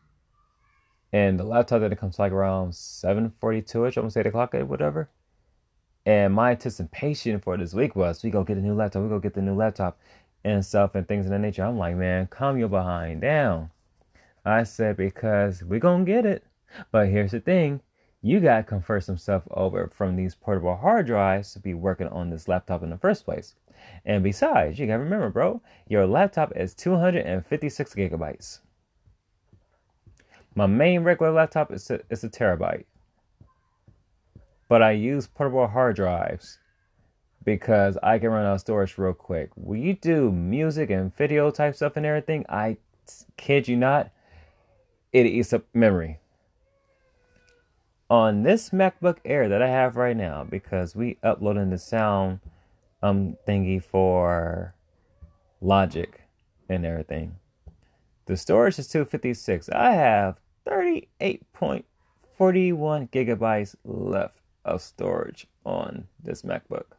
[1.12, 5.11] And the laptop didn't come like around 7.42ish, almost 8 o'clock, whatever.
[6.05, 9.21] And my anticipation for this week was we go get a new laptop, we go
[9.21, 9.99] get the new laptop
[10.45, 11.65] and stuff and things of that nature.
[11.65, 13.71] I'm like, man, calm your behind down.
[14.45, 16.45] I said, because going to get it.
[16.91, 17.81] But here's the thing
[18.23, 22.09] you got to convert some stuff over from these portable hard drives to be working
[22.09, 23.55] on this laptop in the first place.
[24.05, 28.61] And besides, you got to remember, bro, your laptop is 256 gigabytes.
[30.55, 32.85] My main regular laptop is a, is a terabyte.
[34.72, 36.58] But I use portable hard drives
[37.44, 39.50] because I can run out of storage real quick.
[39.54, 42.78] When you do music and video type stuff and everything, I
[43.37, 44.11] kid you not,
[45.12, 46.20] it eats up memory
[48.08, 52.40] on this MacBook Air that I have right now because we uploading the sound
[53.02, 54.74] um thingy for
[55.61, 56.22] Logic
[56.70, 57.37] and everything.
[58.24, 59.68] The storage is 256.
[59.68, 61.85] I have 38.41
[63.11, 66.96] gigabytes left of storage on this MacBook.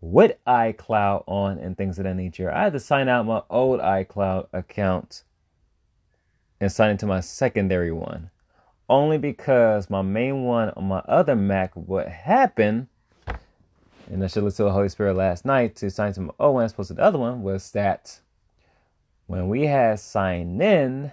[0.00, 3.80] With iCloud on and things of that nature, I had to sign out my old
[3.80, 5.24] iCloud account
[6.60, 8.30] and sign into my secondary one
[8.88, 12.88] only because my main one on my other Mac, what happened,
[14.10, 16.54] and I should listen to the Holy Spirit last night to sign to my old
[16.54, 18.20] one as opposed to the other one, was that
[19.26, 21.12] when we had signed in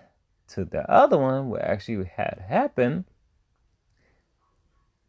[0.50, 3.06] to the other one, what actually had happened,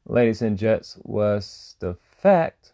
[0.06, 2.72] ladies and gents, was the fact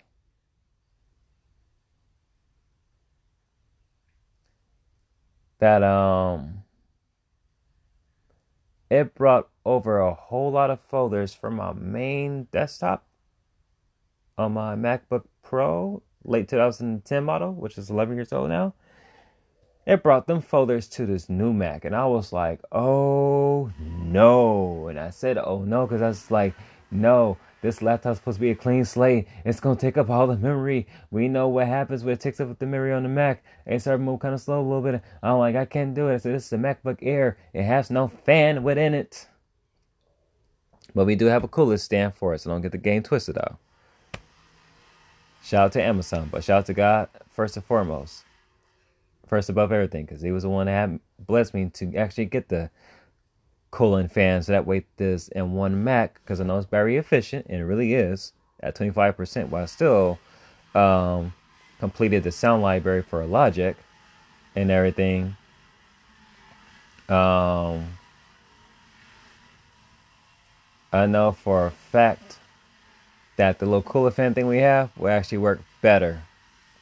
[5.59, 6.63] that um
[8.91, 13.07] it brought over a whole lot of folders from my main desktop
[14.39, 18.73] on my MacBook Pro, late 2010 model, which is 11 years old now.
[19.87, 24.89] It brought them folders to this new Mac, and I was like, oh no.
[24.89, 26.55] And I said, oh no, because I was like,
[26.91, 29.27] no, this laptop's supposed to be a clean slate.
[29.45, 30.87] It's gonna take up all the memory.
[31.11, 33.43] We know what happens when it takes up the memory on the Mac.
[33.67, 35.03] It started moving kind of slow a little bit.
[35.23, 36.23] I'm like, I can't do it.
[36.23, 37.37] So this is a MacBook Air.
[37.53, 39.27] It has no fan within it.
[40.95, 43.35] But we do have a cooler stand for it, so don't get the game twisted
[43.35, 43.59] though.
[45.43, 48.25] Shout out to Amazon, but shout out to God first and foremost.
[49.27, 52.71] First above everything, because He was the one that blessed me to actually get the
[53.71, 57.61] cooling fan so that way this M1 Mac, because I know it's very efficient and
[57.61, 60.19] it really is at 25%, while still
[60.75, 61.33] um,
[61.79, 63.77] completed the sound library for Logic
[64.57, 65.37] and everything.
[67.09, 67.99] Um,
[70.93, 72.39] I know for a fact
[73.37, 76.23] that the little cooler fan thing we have will actually work better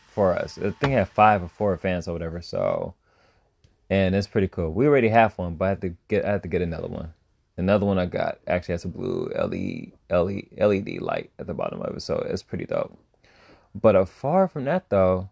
[0.08, 0.58] for us.
[0.58, 2.94] I think I have five or four fans or whatever, so
[3.90, 4.72] and it's pretty cool.
[4.72, 7.12] We already have one, but I have to get I have to get another one.
[7.56, 11.96] Another one I got actually has a blue LED LED light at the bottom of
[11.96, 12.98] it, so it's pretty dope.
[13.74, 15.30] But uh, far from that though,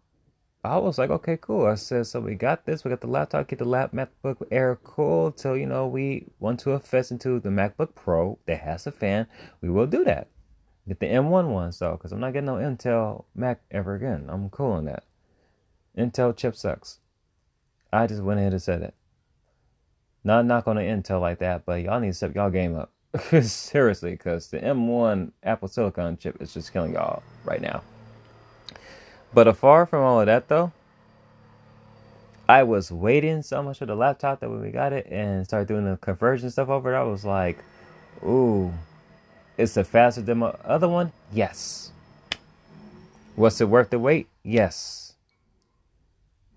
[0.65, 1.67] I was like, okay, cool.
[1.67, 2.85] I said, so we got this.
[2.85, 5.33] We got the laptop, get the lap MacBook Air cool.
[5.33, 9.27] Till you know we want to invest into the MacBook Pro that has a fan.
[9.61, 10.29] We will do that.
[10.89, 14.27] Get the M1 one, so because I'm not getting no Intel Mac ever again.
[14.29, 15.05] I'm cool on that.
[15.97, 17.01] Intel chip sucks.
[17.95, 18.95] I just went ahead and said it.
[20.25, 22.91] Not knock on the Intel like that, but y'all need to step y'all game up.
[23.43, 27.83] Seriously, because the M1 Apple Silicon chip is just killing y'all right now.
[29.33, 30.73] But afar from all of that, though,
[32.49, 35.69] I was waiting so much for the laptop that when we got it and started
[35.69, 37.59] doing the conversion stuff over it, I was like,
[38.25, 38.73] ooh,
[39.57, 41.13] it's a faster than my other one?
[41.33, 41.93] Yes.
[43.37, 44.29] Was it worth the wait?
[44.43, 45.04] Yes.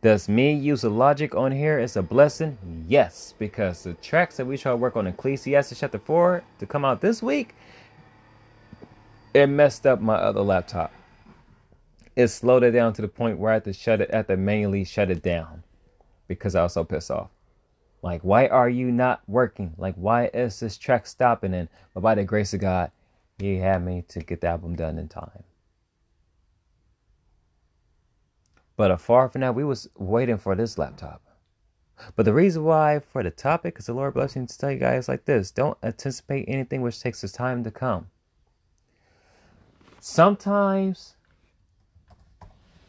[0.01, 1.79] Does me use the logic on here?
[1.79, 2.85] is a blessing?
[2.87, 6.85] Yes, because the tracks that we try to work on Ecclesiastes chapter 4 to come
[6.85, 7.55] out this week,
[9.33, 10.93] it messed up my other laptop.
[12.15, 14.37] It slowed it down to the point where I had to shut it, had to
[14.37, 15.63] manually shut it down
[16.27, 17.29] because I was so pissed off.
[18.03, 19.73] Like, why are you not working?
[19.77, 21.53] Like, why is this track stopping?
[21.55, 22.91] And but by the grace of God,
[23.39, 25.43] He had me to get the album done in time.
[28.77, 31.21] But afar from that, we was waiting for this laptop.
[32.15, 35.09] But the reason why for the topic is the Lord blessing to tell you guys
[35.09, 38.07] like this: don't anticipate anything which takes its time to come.
[39.99, 41.15] Sometimes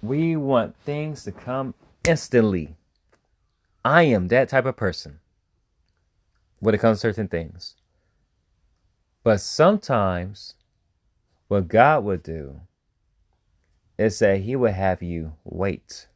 [0.02, 1.72] we want things to come
[2.04, 2.76] instantly.
[3.82, 5.20] I am that type of person
[6.60, 7.74] when it comes to certain things.
[9.24, 10.54] But sometimes
[11.48, 12.60] what God would do
[13.98, 16.06] is that He would have you wait.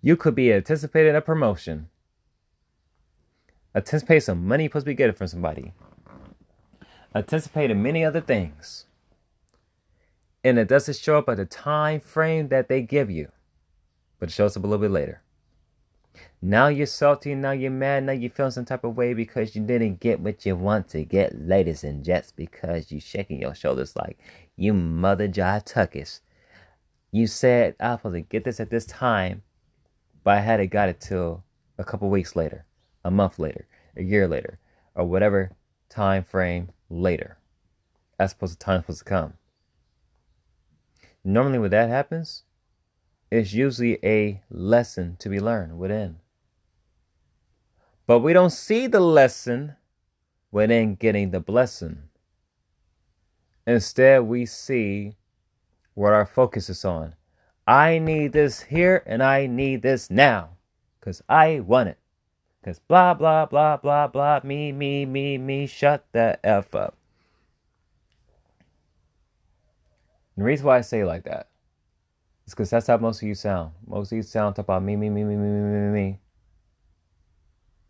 [0.00, 1.88] You could be anticipating a promotion,
[3.74, 5.72] anticipate some money supposed to be getting from somebody,
[7.14, 8.86] anticipating many other things.
[10.44, 13.32] And it doesn't show up at the time frame that they give you
[14.18, 15.22] but it shows up a little bit later.
[16.48, 19.62] Now you're salty, now you're mad, now you're feeling some type of way because you
[19.62, 23.96] didn't get what you want to get, ladies and gents, because you shaking your shoulders
[23.96, 24.16] like
[24.54, 26.20] you mother jive tuckus.
[27.10, 29.42] You said I was supposed to get this at this time,
[30.22, 31.42] but I hadn't got it till
[31.78, 32.64] a couple weeks later,
[33.04, 34.60] a month later, a year later,
[34.94, 35.50] or whatever
[35.88, 37.38] time frame later.
[38.20, 39.32] That's supposed to time supposed to come.
[41.24, 42.44] Normally when that happens,
[43.32, 46.20] it's usually a lesson to be learned within.
[48.06, 49.76] But we don't see the lesson
[50.50, 52.04] within getting the blessing.
[53.66, 55.16] Instead, we see
[55.94, 57.14] what our focus is on.
[57.66, 60.50] I need this here and I need this now
[61.00, 61.98] because I want it.
[62.60, 66.96] Because blah, blah, blah, blah, blah, me, me, me, me, shut the F up.
[70.36, 71.48] And the reason why I say like that
[72.46, 73.72] it's because that's how most of you sound.
[73.86, 76.18] Most of you sound talk about me, me, me, me, me, me, me, me.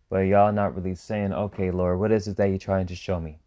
[0.09, 3.21] But y'all not really saying, okay, Lord, what is it that you're trying to show
[3.21, 3.39] me?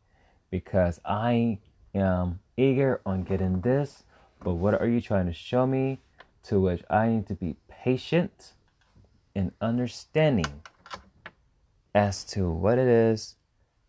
[0.52, 1.60] Because I
[1.95, 4.04] am eager on getting this,
[4.43, 6.00] but what are you trying to show me?
[6.43, 8.54] To which I need to be patient
[9.36, 10.62] and understanding
[11.93, 13.36] as to what it is,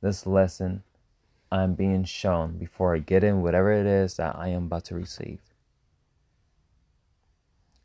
[0.01, 0.83] this lesson
[1.53, 4.95] I'm being shown before I get in whatever it is that I am about to
[4.95, 5.41] receive.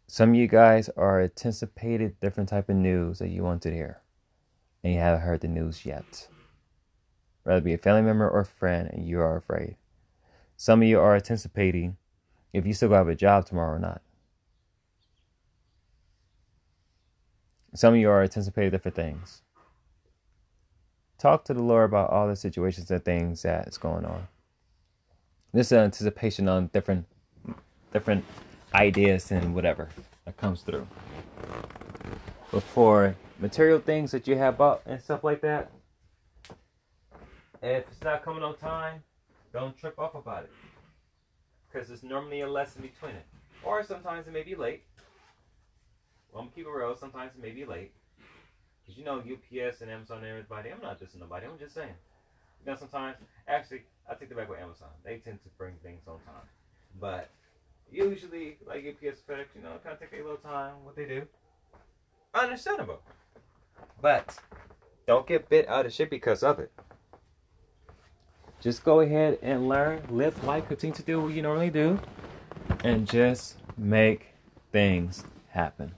[0.08, 4.02] Some of you guys are anticipated different type of news that you want to hear,
[4.86, 6.28] and you haven't heard the news yet.
[7.44, 9.78] Rather be a family member or friend, and you are afraid.
[10.58, 11.98] Some of you are anticipating
[12.54, 14.04] if you still have a job tomorrow or not.
[17.74, 19.42] Some of you are anticipating different things.
[21.18, 24.28] Talk to the Lord about all the situations and things that's going on.
[25.52, 27.08] This is anticipation on different
[27.92, 28.24] different
[28.76, 29.90] ideas and whatever
[30.26, 30.86] that comes through.
[32.52, 35.72] But for material things that you have bought and stuff like that,
[37.62, 39.04] if it's not coming on time,
[39.54, 40.52] don't trip off about it.
[41.72, 43.26] Because there's normally a lesson between it.
[43.64, 44.84] Or sometimes it may be late.
[46.32, 46.96] Well, I'm keep it real.
[46.96, 47.92] Sometimes it may be late.
[48.82, 51.48] Because you know, UPS and Amazon and everybody, I'm not dissing nobody.
[51.48, 51.96] I'm just saying.
[52.64, 53.18] You know, sometimes,
[53.48, 54.90] actually, I take the back with Amazon.
[55.04, 56.48] They tend to bring things on time.
[57.00, 57.30] But
[57.92, 61.24] usually like UPS FedEx, you know, kind of take a little time what they do.
[62.34, 63.02] Understandable.
[64.02, 64.40] But
[65.08, 66.72] don't get bit out of shit because of it.
[68.62, 72.00] Just go ahead and learn, live life, continue to do what you normally do,
[72.84, 74.34] and just make
[74.72, 75.94] things happen.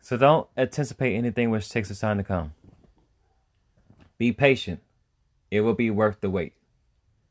[0.00, 2.54] So don't anticipate anything which takes its time to come.
[4.16, 4.80] Be patient.
[5.50, 6.54] It will be worth the wait.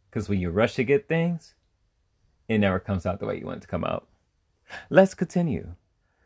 [0.10, 1.54] Because when you rush to get things,
[2.48, 4.08] it never comes out the way you want it to come out.
[4.90, 5.74] Let's continue.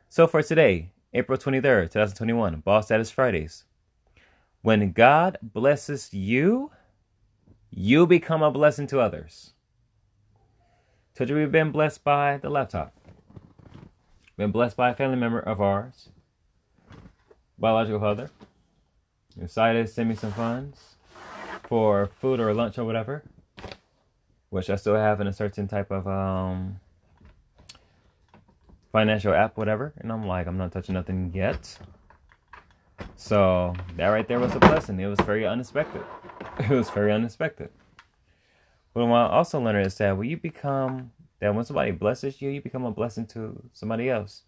[0.08, 3.66] So for today, April 23rd, 2021, Boss Status Fridays.
[4.62, 6.72] When God blesses you,
[7.70, 9.52] you become a blessing to others.
[11.14, 12.94] Told you we've been blessed by the laptop.
[14.38, 16.08] Been blessed by a family member of ours,
[17.60, 18.32] biological father.
[19.38, 20.96] decided to send me some funds
[21.64, 23.24] for food or lunch or whatever,
[24.50, 26.80] which I still have in a certain type of um,
[28.92, 29.94] financial app, whatever.
[29.98, 31.78] And I'm like, I'm not touching nothing yet.
[33.16, 35.00] So that right there was a blessing.
[35.00, 36.04] It was very unexpected.
[36.60, 37.70] It was very unexpected.
[38.94, 42.50] But what I also learned is that when you become that when somebody blesses you,
[42.50, 44.44] you become a blessing to somebody else.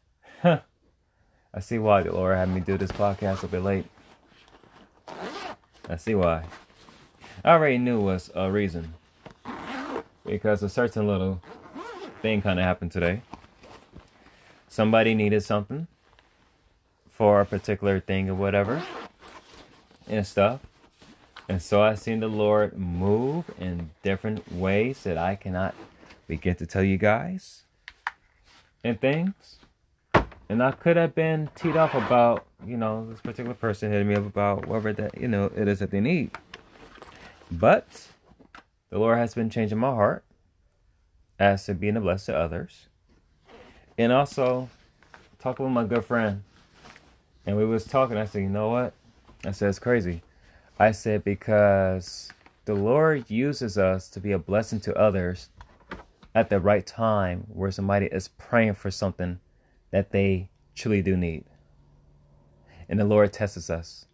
[0.44, 3.86] I see why the Lord had me do this podcast a bit late.
[5.88, 6.44] I see why.
[7.44, 8.94] I already knew was a reason.
[10.24, 11.42] Because a certain little
[12.22, 13.22] thing kind of happened today.
[14.68, 15.86] Somebody needed something
[17.10, 18.82] for a particular thing or whatever
[20.08, 20.60] and stuff.
[21.48, 25.74] And so I seen the Lord move in different ways that I cannot
[26.26, 27.62] begin to tell you guys
[28.84, 29.56] and things.
[30.50, 34.14] And I could have been teed off about, you know, this particular person hitting me
[34.14, 36.30] up about whatever that, you know, it is that they need.
[37.50, 38.08] But
[38.90, 40.24] the Lord has been changing my heart
[41.38, 42.87] as to being a blessing to others.
[43.98, 44.70] And also
[45.40, 46.44] talking with my good friend.
[47.44, 48.94] And we was talking, I said, you know what?
[49.44, 50.22] I said it's crazy.
[50.78, 52.30] I said because
[52.64, 55.48] the Lord uses us to be a blessing to others
[56.34, 59.40] at the right time where somebody is praying for something
[59.90, 61.44] that they truly do need.
[62.88, 64.06] And the Lord tests us.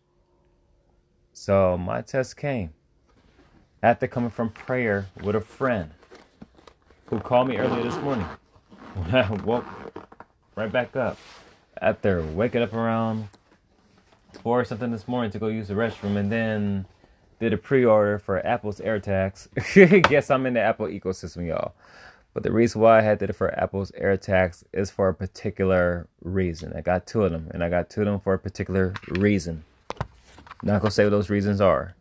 [1.35, 2.72] So my test came
[3.82, 5.91] after coming from prayer with a friend
[7.07, 8.26] who called me earlier this morning.
[9.45, 9.65] Woke
[10.55, 11.19] right back up
[11.83, 13.29] after waking up around
[14.43, 16.87] four or something this morning to go use the restroom and then
[17.41, 19.49] did a pre-order for Apple's AirTags.
[20.09, 21.73] Guess I'm in the Apple ecosystem, y'all.
[22.35, 26.73] But the reason why I had to for Apple's AirTags is for a particular reason.
[26.77, 29.65] I got two of them, and I got two of them for a particular reason.
[30.63, 31.95] Not gonna say what those reasons are.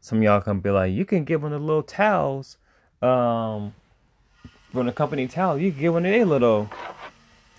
[0.00, 2.58] Some y'all can be like, you can give them the little Tiles,
[3.00, 3.74] um,
[4.72, 5.58] from the company Tile.
[5.58, 6.70] You can get one of their little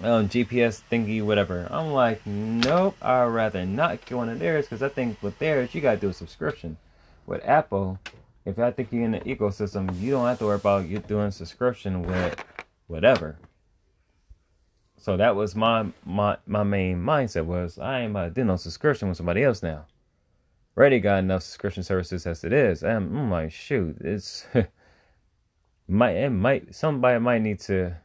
[0.02, 1.68] um, GPS thingy, whatever.
[1.70, 5.74] I'm like, nope, I'd rather not get one of theirs because I think with theirs,
[5.74, 6.78] you gotta do a subscription.
[7.26, 8.00] With Apple,
[8.46, 11.32] if I think you're in the ecosystem, you don't have to worry about you doing
[11.32, 12.44] subscription with
[12.88, 13.38] whatever.
[14.98, 19.08] So that was my my my main mindset was I ain't to do no subscription
[19.08, 19.86] with somebody else now.
[20.76, 22.82] Already got enough subscription services as it is.
[22.84, 24.48] And I'm like, shoot, it's
[25.88, 27.96] might it might somebody might need to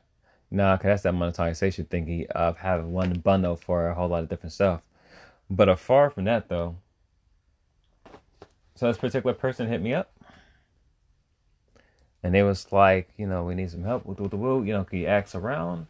[0.50, 4.28] nah, cause that's that monetization thingy of having one bundle for a whole lot of
[4.28, 4.80] different stuff.
[5.50, 6.76] But far from that though.
[8.74, 10.12] So this particular person hit me up
[12.22, 14.62] and they was like, you know, we need some help with the woo.
[14.62, 15.86] You know, can you ask around?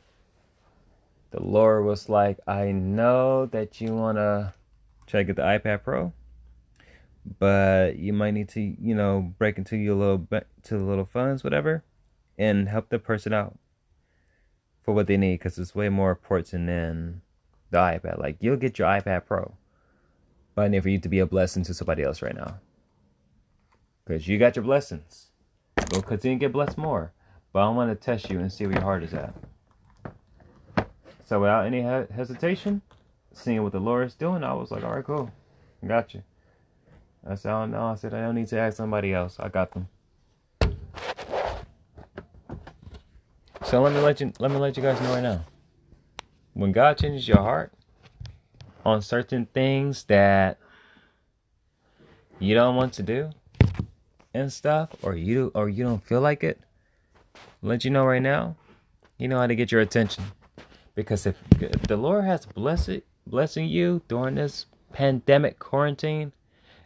[1.30, 4.54] The Lord was like, I know that you wanna
[5.06, 6.12] try to get the iPad Pro,
[7.38, 10.26] but you might need to, you know, break into your little
[10.64, 11.84] to little funds, whatever,
[12.38, 13.58] and help the person out
[14.82, 17.22] for what they need because it's way more important than
[17.70, 18.18] the iPad.
[18.18, 19.54] Like you'll get your iPad Pro,
[20.54, 22.58] but I need for you to be a blessing to somebody else right now
[24.04, 25.30] because you got your blessings.
[25.92, 27.12] We'll continue to get blessed more.
[27.52, 29.34] But I want to test you and see where your heart is at.
[31.26, 32.80] So without any he- hesitation,
[33.32, 35.30] seeing what the Lord is doing, I was like, all right, cool.
[35.82, 36.22] I got you.
[37.28, 39.36] I said, oh no, I said, I don't need to ask somebody else.
[39.38, 39.88] I got them.
[43.64, 45.44] So let me let you let me let you guys know right now.
[46.54, 47.72] When God changes your heart
[48.84, 50.58] on certain things that
[52.38, 53.30] you don't want to do,
[54.34, 56.60] and stuff, or you or you don't feel like it,
[57.62, 58.56] let you know right now,
[59.18, 60.24] you know how to get your attention.
[60.94, 66.32] Because if, if the Lord has blessed blessing you during this pandemic quarantine,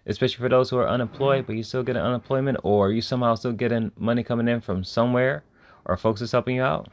[0.07, 3.53] especially for those who are unemployed, but you still getting unemployment, or you somehow still
[3.53, 5.45] getting money coming in from somewhere,
[5.85, 6.89] or folks is helping you out,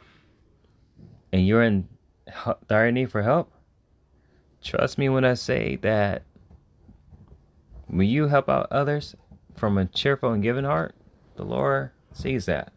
[1.32, 1.88] and you're in
[2.68, 3.52] dire need for help,
[4.64, 6.24] trust me when I say that
[7.88, 9.16] when you help out others
[9.56, 10.96] from a cheerful and giving heart,
[11.36, 12.72] the Lord sees that.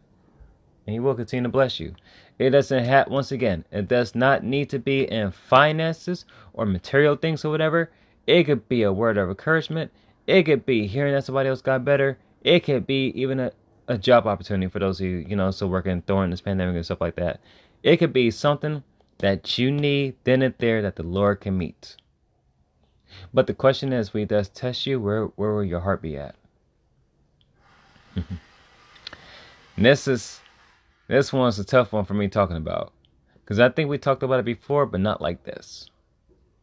[0.85, 1.93] And He will continue to bless you.
[2.39, 7.15] It doesn't have, once again, it does not need to be in finances or material
[7.15, 7.91] things or whatever.
[8.25, 9.91] It could be a word of encouragement.
[10.27, 12.17] It could be hearing that somebody else got better.
[12.43, 13.51] It could be even a,
[13.87, 17.01] a job opportunity for those who, you know, still working during this pandemic and stuff
[17.01, 17.39] like that.
[17.83, 18.83] It could be something
[19.19, 21.97] that you need then and there that the Lord can meet.
[23.33, 26.35] But the question is, we does test you, where where will your heart be at?
[29.77, 30.39] this is
[31.07, 32.93] this one's a tough one for me talking about
[33.43, 35.89] because I think we talked about it before, but not like this.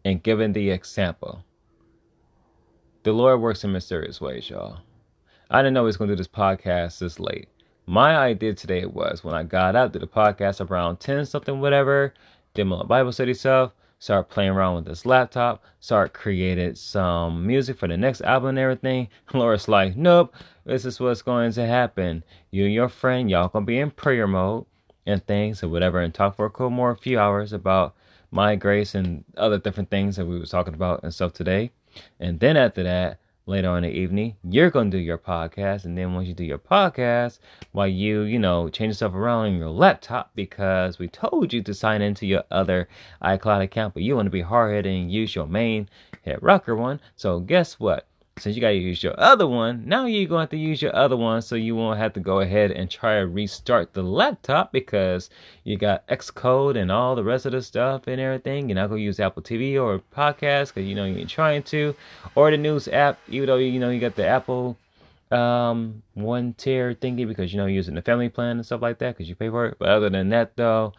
[0.05, 1.45] And given the example,
[3.03, 4.79] the Lord works in mysterious ways, y'all.
[5.51, 7.49] I didn't know he was going to do this podcast this late.
[7.87, 12.13] My idea today was when I got out, did the podcast around 10 something, whatever,
[12.53, 17.79] did my Bible study stuff, start playing around with this laptop, start created some music
[17.79, 19.09] for the next album and everything.
[19.33, 20.35] Lord's like, nope,
[20.67, 22.23] this is what's going to happen.
[22.51, 24.67] You and your friend, y'all gonna be in prayer mode
[25.07, 27.97] and things and whatever, and talk for a couple more few hours about
[28.31, 31.73] my grace and other different things that we was talking about and stuff today.
[32.19, 35.85] And then after that, later on in the evening, you're going to do your podcast.
[35.85, 37.41] And then once you do your podcast,
[37.73, 41.75] while you, you know, change stuff around on your laptop because we told you to
[41.75, 42.89] sign into your other
[43.23, 45.89] iCloud account, but you want to be hard headed and use your main
[46.23, 47.01] Hit Rocker one.
[47.17, 48.07] So guess what?
[48.41, 50.81] Since you got to use your other one, now you're going to have to use
[50.81, 54.03] your other one so you won't have to go ahead and try to restart the
[54.03, 55.31] laptop because
[55.65, 58.69] you got Xcode and all the rest of the stuff and everything.
[58.69, 61.95] You're not going to use Apple TV or podcast because you know you're trying to,
[62.35, 64.77] or the news app, even though you know you got the Apple
[65.31, 68.99] um one tier thingy because you know you're using the family plan and stuff like
[68.99, 69.77] that because you pay for it.
[69.79, 70.93] But other than that though,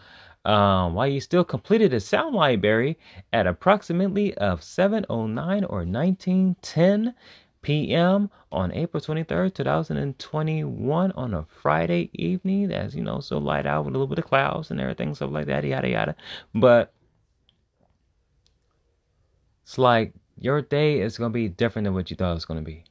[0.46, 2.98] um, while you still completed a sound library
[3.32, 7.14] at approximately of 709 or 1910
[7.62, 8.30] p.m.
[8.52, 12.72] on April 23rd, 2021 on a Friday evening.
[12.72, 15.32] As you know, so light out with a little bit of clouds and everything, stuff
[15.32, 16.16] like that, yada yada.
[16.56, 16.92] But
[19.64, 22.62] it's like your day is gonna be different than what you thought it was gonna
[22.62, 22.84] be.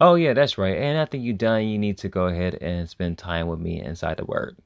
[0.00, 0.76] Oh, yeah, that's right.
[0.76, 4.16] And after you're done, you need to go ahead and spend time with me inside
[4.16, 4.56] the Word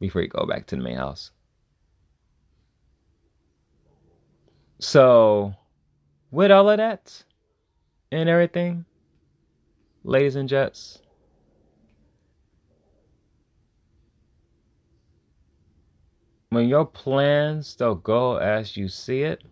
[0.00, 1.30] before you go back to the main house.
[4.78, 5.54] So,
[6.30, 7.24] with all of that
[8.12, 8.84] and everything,
[10.04, 10.98] ladies and gents,
[16.50, 19.42] when your plans don't go as you see it,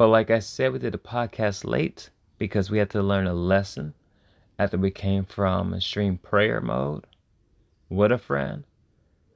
[0.00, 3.34] but like I said, we did a podcast late because we had to learn a
[3.34, 3.92] lesson
[4.58, 7.06] after we came from extreme prayer mode
[7.90, 8.64] with a friend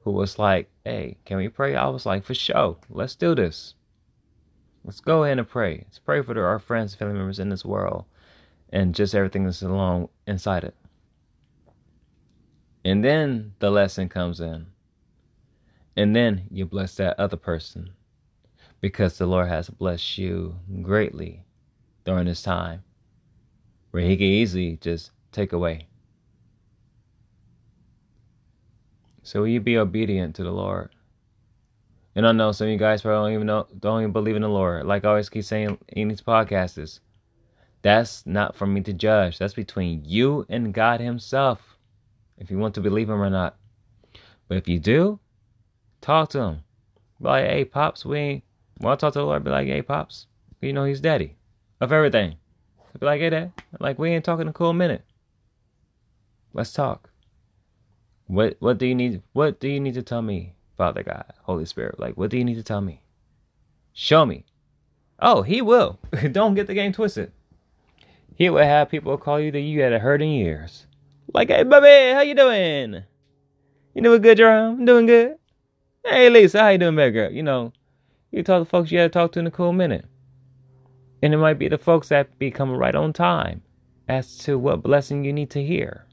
[0.01, 1.75] who was like, Hey, can we pray?
[1.75, 3.75] I was like, For sure, let's do this.
[4.83, 5.83] Let's go ahead and pray.
[5.85, 8.05] Let's pray for our friends and family members in this world
[8.69, 10.73] and just everything that's along inside it.
[12.83, 14.65] And then the lesson comes in.
[15.95, 17.94] And then you bless that other person
[18.85, 21.43] because the Lord has blessed you greatly
[22.03, 22.83] during this time
[23.89, 25.87] where He can easily just take away.
[29.23, 30.91] So will you be obedient to the Lord?
[32.13, 34.43] And I know some of you guys probably don't even know, don't even believe in
[34.43, 34.85] the Lord.
[34.85, 36.99] Like I always keep saying in these podcasts, is
[37.81, 39.39] that's not for me to judge.
[39.39, 41.75] That's between you and God Himself.
[42.37, 43.57] If you want to believe Him or not.
[44.47, 45.19] But if you do,
[46.01, 46.59] talk to Him.
[47.19, 48.43] Like, hey, pops, we
[48.77, 50.27] when I talk to the Lord, be like, hey, Pops,
[50.61, 51.35] you know he's daddy
[51.81, 52.35] of everything.
[52.93, 55.03] I'd be like, hey, dad, like, we ain't talking a cool minute.
[56.53, 57.09] Let's talk.
[58.27, 61.65] What what do you need what do you need to tell me, Father God, Holy
[61.65, 61.99] Spirit?
[61.99, 63.01] Like, what do you need to tell me?
[63.93, 64.45] Show me.
[65.19, 65.99] Oh, he will.
[66.31, 67.31] Don't get the game twisted.
[68.35, 70.87] He will have people call you that you had hurt in years.
[71.33, 73.03] Like, hey, baby, how you doing?
[73.93, 74.79] You doing good, Jerome?
[74.79, 75.37] I'm doing good.
[76.03, 77.31] Hey, Lisa, how you doing, baby girl?
[77.31, 77.73] You know,
[78.35, 80.05] you talk to folks you had to talk to in a cool minute.
[81.23, 83.61] And it might be the folks that be coming right on time
[84.09, 86.05] as to what blessing you need to hear.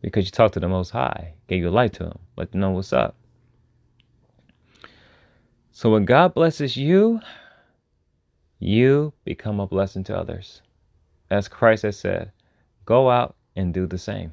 [0.00, 2.70] Because you talked to the Most High, gave your life to Him, let them know
[2.70, 3.16] what's up.
[5.72, 7.20] So when God blesses you,
[8.60, 10.62] you become a blessing to others.
[11.28, 12.30] As Christ has said,
[12.84, 14.32] go out and do the same.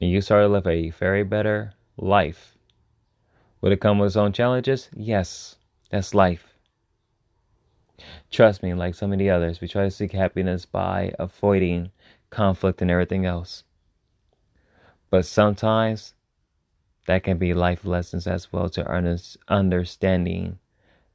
[0.00, 2.56] And you start to live a very better life
[3.60, 4.88] would it come with its own challenges?
[4.94, 5.56] Yes,
[5.90, 6.54] that's life.
[8.30, 11.90] Trust me, like so many others, we try to seek happiness by avoiding
[12.30, 13.64] conflict and everything else.
[15.10, 16.14] But sometimes
[17.06, 20.58] that can be life lessons as well to earnest understanding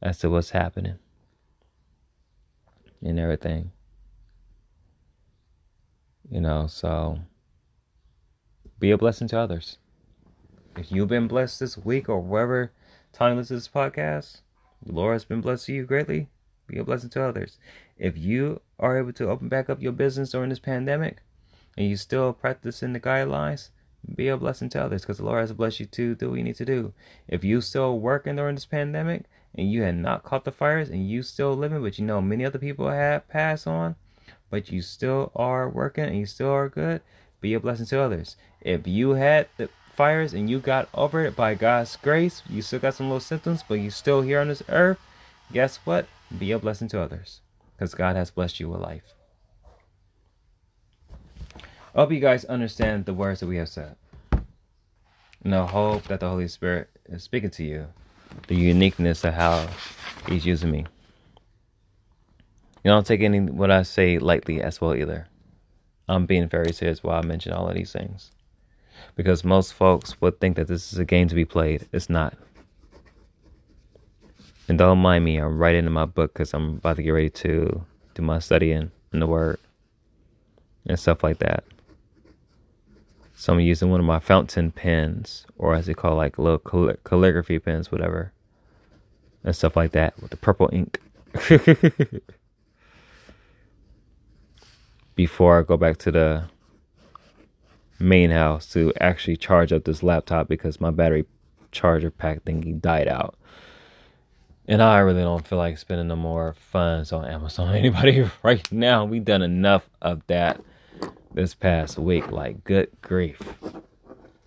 [0.02, 1.00] as to what's happening
[3.02, 3.72] and everything.
[6.30, 7.20] You know, so
[8.80, 9.78] be a blessing to others.
[10.78, 12.70] If you've been blessed this week or wherever
[13.14, 14.42] time this is podcast,
[14.86, 16.28] the Lord has been blessed to you greatly.
[16.68, 17.58] Be a blessing to others.
[17.98, 21.20] If you are able to open back up your business during this pandemic
[21.78, 23.70] and you still practicing the guidelines,
[24.18, 26.44] be a blessing to others because the Lord has blessed you to do what you
[26.44, 26.94] need to do.
[27.30, 29.24] If you still working during this pandemic
[29.56, 32.44] and you had not caught the fires and you still living, but you know many
[32.44, 33.96] other people have passed on,
[34.50, 37.02] but you still are working and you still are good,
[37.40, 38.36] be a blessing to others.
[38.60, 42.80] If you had the fires and you got over it by God's grace, you still
[42.80, 45.00] got some little symptoms, but you still here on this earth,
[45.52, 46.08] guess what?
[46.38, 47.42] Be a blessing to others
[47.78, 49.14] because God has blessed you with life.
[51.96, 53.96] I hope you guys understand the words that we have said.
[55.44, 57.88] And I hope that the Holy Spirit is speaking to you,
[58.48, 59.68] the uniqueness of how
[60.28, 60.86] He's using me.
[62.84, 65.28] You don't take any what I say lightly as well either.
[66.08, 68.32] I'm being very serious while I mention all of these things.
[69.16, 71.88] Because most folks would think that this is a game to be played.
[71.92, 72.34] It's not.
[74.68, 77.30] And don't mind me, I'm writing in my book because I'm about to get ready
[77.30, 77.86] to
[78.16, 79.60] do my studying in the Word
[80.88, 81.64] and stuff like that.
[83.36, 87.60] So I'm using one of my fountain pens, or as they call like little calligraphy
[87.60, 88.32] pens, whatever,
[89.44, 91.00] and stuff like that with the purple ink.
[95.16, 96.44] before I go back to the
[98.00, 101.26] main house to actually charge up this laptop because my battery
[101.72, 103.36] charger pack thingy died out.
[104.68, 107.76] And I really don't feel like spending no more funds on Amazon.
[107.76, 109.06] Anybody right now?
[109.06, 110.62] We done enough of that
[111.34, 112.32] this past week.
[112.32, 113.40] Like good grief.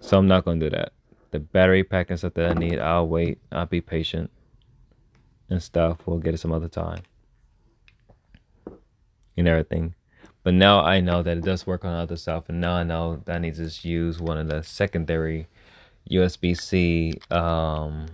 [0.00, 0.92] So I'm not gonna do that.
[1.30, 3.38] The battery pack and stuff that I need, I'll wait.
[3.52, 4.30] I'll be patient
[5.50, 5.98] and stuff.
[6.06, 7.02] We'll get it some other time.
[9.36, 9.94] And everything.
[10.48, 13.20] But now I know that it does work on other stuff, and now I know
[13.26, 15.46] that I need to just use one of the secondary
[16.10, 18.06] USB C um,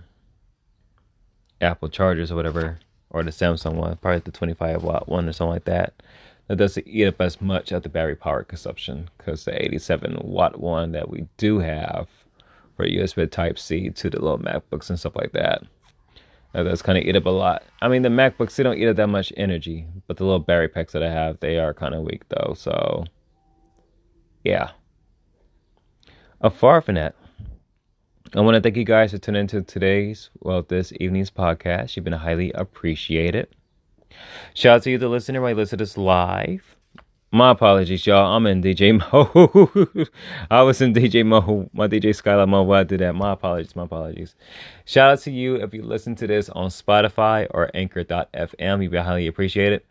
[1.61, 2.79] Apple chargers or whatever,
[3.09, 5.93] or the Samsung one, probably the 25 watt one or something like that.
[6.49, 10.59] That doesn't eat up as much of the battery power consumption because the 87 watt
[10.59, 12.09] one that we do have
[12.75, 15.63] for USB Type C to the little MacBooks and stuff like that
[16.55, 17.63] that does kind of eat up a lot.
[17.81, 20.69] I mean, the MacBooks, they don't eat up that much energy, but the little battery
[20.69, 22.53] packs that I have, they are kind of weak though.
[22.55, 23.03] So,
[24.45, 24.71] yeah.
[26.39, 27.15] Afar from that,
[28.33, 31.95] I want to thank you guys for tuning into today's, well, this evening's podcast.
[31.95, 33.49] You've been highly appreciated.
[34.53, 36.74] Shout out to you, the listener, you listen to this live.
[37.35, 38.33] My apologies, y'all.
[38.33, 40.09] I'm in DJ mode.
[40.49, 43.13] I was in DJ mode, my DJ Skylar mode while I did that.
[43.13, 44.35] My apologies, my apologies.
[44.85, 48.81] Shout out to you if you listen to this on Spotify or Anchor.fm.
[48.81, 49.81] You'd be highly appreciated.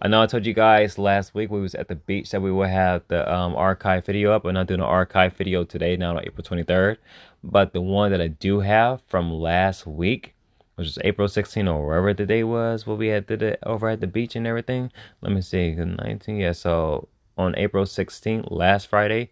[0.00, 2.50] I know I told you guys last week we was at the beach that we
[2.50, 4.46] will have the um, archive video up.
[4.46, 6.96] I'm not doing an archive video today, now on April 23rd.
[7.42, 10.33] But the one that I do have from last week
[10.74, 13.88] which was April 16 or wherever the day was, what we had did it over
[13.88, 14.90] at the beach and everything.
[15.20, 16.52] Let me see, 19, yeah.
[16.52, 19.30] So on April 16th, last Friday,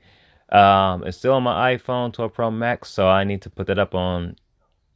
[0.50, 3.78] um, it's still on my iPhone 12 Pro Max, so I need to put that
[3.78, 4.36] up on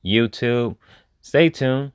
[0.05, 0.76] YouTube.
[1.22, 1.92] Stay tuned.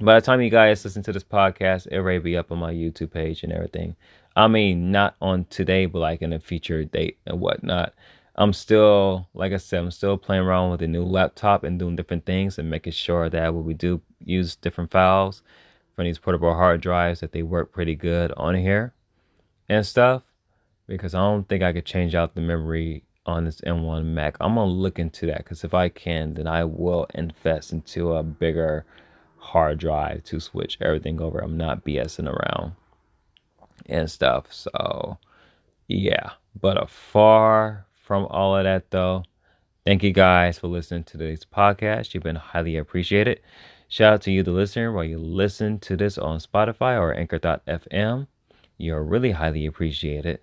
[0.00, 2.72] By the time you guys listen to this podcast, it'll already be up on my
[2.72, 3.96] YouTube page and everything.
[4.34, 7.94] I mean, not on today, but like in a future date and whatnot.
[8.38, 11.96] I'm still, like I said, I'm still playing around with a new laptop and doing
[11.96, 15.42] different things and making sure that when we do use different files
[15.94, 18.92] from these portable hard drives, that they work pretty good on here
[19.68, 20.22] and stuff.
[20.86, 24.36] Because I don't think I could change out the memory on this M1 Mac.
[24.38, 28.22] I'm gonna look into that because if I can, then I will invest into a
[28.22, 28.84] bigger
[29.38, 31.38] hard drive to switch everything over.
[31.38, 32.72] I'm not BSing around
[33.86, 34.52] and stuff.
[34.52, 35.18] So
[35.88, 39.24] yeah, but a far from all of that, though,
[39.84, 42.14] thank you guys for listening to this podcast.
[42.14, 43.40] You've been highly appreciated.
[43.88, 48.28] Shout out to you, the listener, while you listen to this on Spotify or Anchor.fm.
[48.78, 50.38] You're really highly appreciated.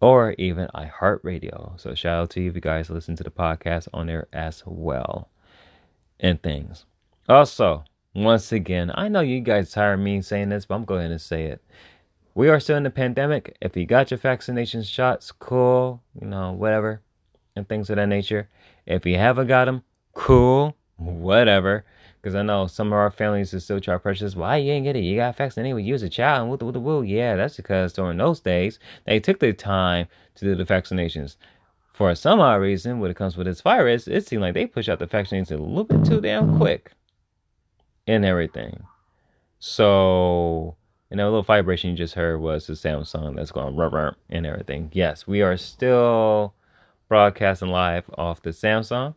[0.00, 1.80] Or even iHeartRadio.
[1.80, 4.62] So shout out to you if you guys listen to the podcast on there as
[4.64, 5.30] well.
[6.20, 6.84] And things.
[7.28, 7.82] Also,
[8.14, 11.18] once again, I know you guys tired of me saying this, but I'm going to
[11.18, 11.60] say it
[12.34, 13.56] we are still in the pandemic.
[13.60, 17.00] If you got your vaccination shots, cool, you know, whatever,
[17.54, 18.48] and things of that nature.
[18.86, 21.84] If you haven't got them, cool, whatever.
[22.20, 24.84] Because I know some of our families are still trying to pressure Why you ain't
[24.84, 25.00] get it?
[25.00, 25.82] You got vaccinated anyway.
[25.82, 27.02] You was a child and with the woo.
[27.02, 31.36] Yeah, that's because during those days, they took the time to do the vaccinations.
[31.92, 34.88] For some odd reason, when it comes with this virus, it seemed like they push
[34.88, 36.92] out the vaccinations a little bit too damn quick
[38.06, 38.82] and everything.
[39.58, 40.76] So
[41.10, 44.46] and that little vibration you just heard was the Samsung that's going rum rum and
[44.46, 44.90] everything.
[44.92, 46.54] Yes, we are still
[47.08, 49.14] broadcasting live off the Samsung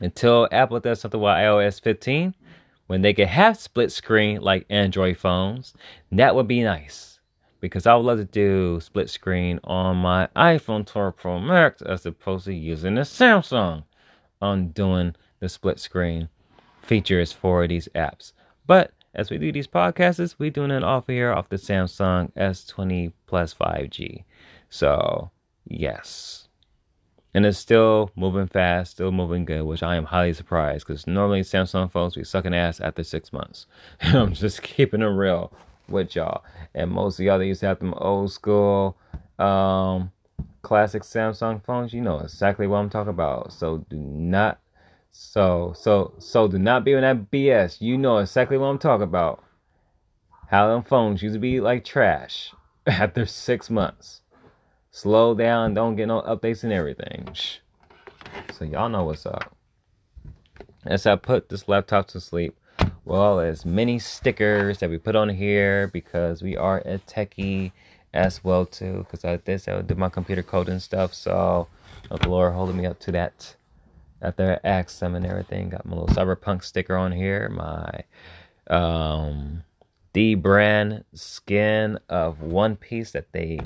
[0.00, 2.34] until Apple does something with iOS 15
[2.86, 5.74] when they can have split screen like Android phones.
[6.12, 7.20] That would be nice
[7.60, 12.06] because I would love to do split screen on my iPhone 12 Pro Max as
[12.06, 13.84] opposed to using the Samsung
[14.42, 16.28] on doing the split screen
[16.82, 18.32] features for these apps.
[18.66, 23.12] But as we do these podcasts, we doing it off here off the Samsung S20
[23.26, 24.24] Plus 5G.
[24.68, 25.30] So,
[25.64, 26.48] yes.
[27.32, 31.42] And it's still moving fast, still moving good, which I am highly surprised because normally
[31.42, 33.66] Samsung phones be sucking ass after six months.
[34.02, 35.52] I'm just keeping it real
[35.88, 36.44] with y'all.
[36.74, 38.96] And most of y'all that used to have them old school,
[39.38, 40.12] um,
[40.62, 43.52] classic Samsung phones, you know exactly what I'm talking about.
[43.52, 44.60] So do not,
[45.12, 47.80] so so so do not be on that BS.
[47.80, 49.42] You know exactly what I'm talking about.
[50.48, 52.52] How them phones used to be like trash
[52.86, 54.22] after six months.
[54.90, 57.28] Slow down, don't get no updates and everything.
[58.52, 59.56] So y'all know what's up.
[60.84, 62.58] As I put this laptop to sleep,
[63.04, 67.72] well as many stickers that we put on here because we are a techie
[68.12, 69.04] as well too.
[69.04, 71.68] Because I did I did my computer code and stuff, so
[72.10, 73.54] the Lord holding me up to that.
[74.22, 78.04] After I asked them and everything, got my little cyberpunk sticker on here, my
[78.68, 79.62] um
[80.14, 83.60] Dbrand skin of One Piece that they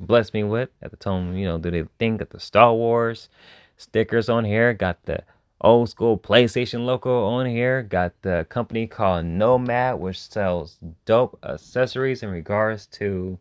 [0.00, 1.36] blessed me with at the time.
[1.36, 3.28] You know, do they think that the Star Wars
[3.76, 4.74] stickers on here?
[4.74, 5.22] Got the
[5.60, 7.82] old school PlayStation logo on here.
[7.82, 13.38] Got the company called Nomad, which sells dope accessories in regards to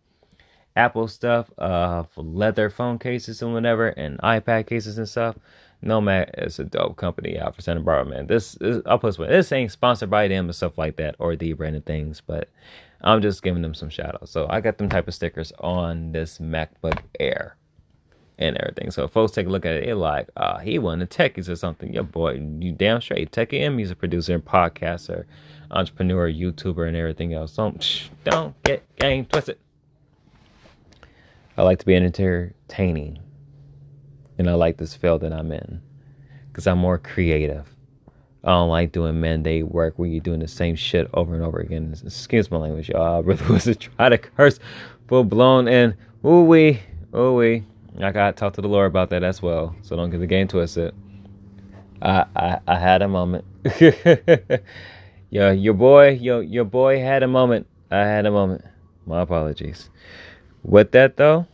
[0.76, 5.36] Apple stuff, uh, leather phone cases and whatever, and iPad cases and stuff.
[5.82, 8.28] Nomad is a dope company out for Santa Barbara, man.
[8.28, 11.36] This, is, I'll put this, this ain't sponsored by them and stuff like that or
[11.36, 12.50] the branded things, but
[13.02, 14.32] I'm just giving them some shout outs.
[14.32, 17.56] So I got them type of stickers on this MacBook Air
[18.40, 18.92] and everything.
[18.92, 21.56] So folks take a look at it, they're like, uh, he won the techies or
[21.56, 21.94] something.
[21.94, 23.32] Yeah, boy, you damn straight.
[23.32, 25.26] Techie he's a producer and podcaster,
[25.70, 27.54] entrepreneur, YouTuber, and everything else.
[27.54, 29.60] So psh, don't get game twisted.
[31.56, 33.20] I like to be entertaining.
[34.38, 35.82] And I like this field that I'm in.
[36.48, 37.76] Because I'm more creative.
[38.44, 41.60] I don't like doing mandate work where you're doing the same shit over and over
[41.60, 41.94] again.
[42.06, 43.18] Excuse my language, y'all.
[43.18, 44.60] I really was to try to curse
[45.08, 46.80] full blown and ooh wee,
[47.16, 47.64] ooh wee.
[48.00, 49.76] I got to talk to the Lord about that as well.
[49.82, 50.94] So don't get the game twisted.
[52.02, 53.44] I I, I had a moment.
[55.30, 57.68] yo, your boy, yo, your boy had a moment.
[57.90, 58.64] I had a moment.
[59.06, 59.90] My apologies.
[60.64, 61.48] With that though,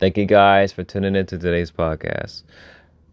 [0.00, 2.42] thank you guys for tuning in to today's podcast.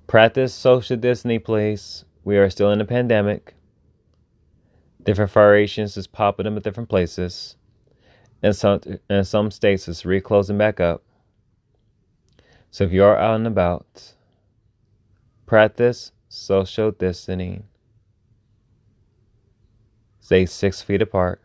[0.08, 2.06] Practice social distancing, please.
[2.24, 3.56] We are still in a pandemic.
[5.04, 7.56] Different variations is popping up at different places.
[8.44, 8.80] and some
[9.10, 11.04] in some states it's reclosing back up.
[12.72, 14.14] So if you are out and about,
[15.46, 17.64] practice social distancing.
[20.20, 21.42] Stay six feet apart.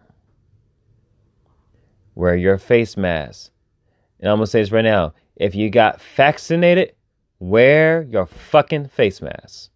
[2.14, 3.52] Wear your face mask.
[4.20, 5.14] And I'm gonna say this right now.
[5.36, 6.94] If you got vaccinated,
[7.42, 9.68] Wear your fucking face mask.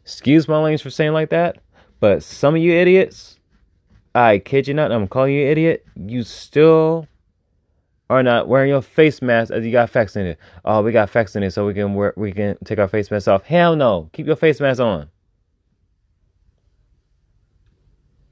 [0.00, 1.58] Excuse my language for saying like that,
[2.00, 3.38] but some of you idiots,
[4.12, 7.06] I kid you not, I'm calling you idiot, you still
[8.10, 10.36] are not wearing your face mask as you got vaccinated.
[10.64, 13.44] Oh, we got vaccinated so we can wear, we can take our face mask off.
[13.44, 15.08] Hell no, keep your face mask on.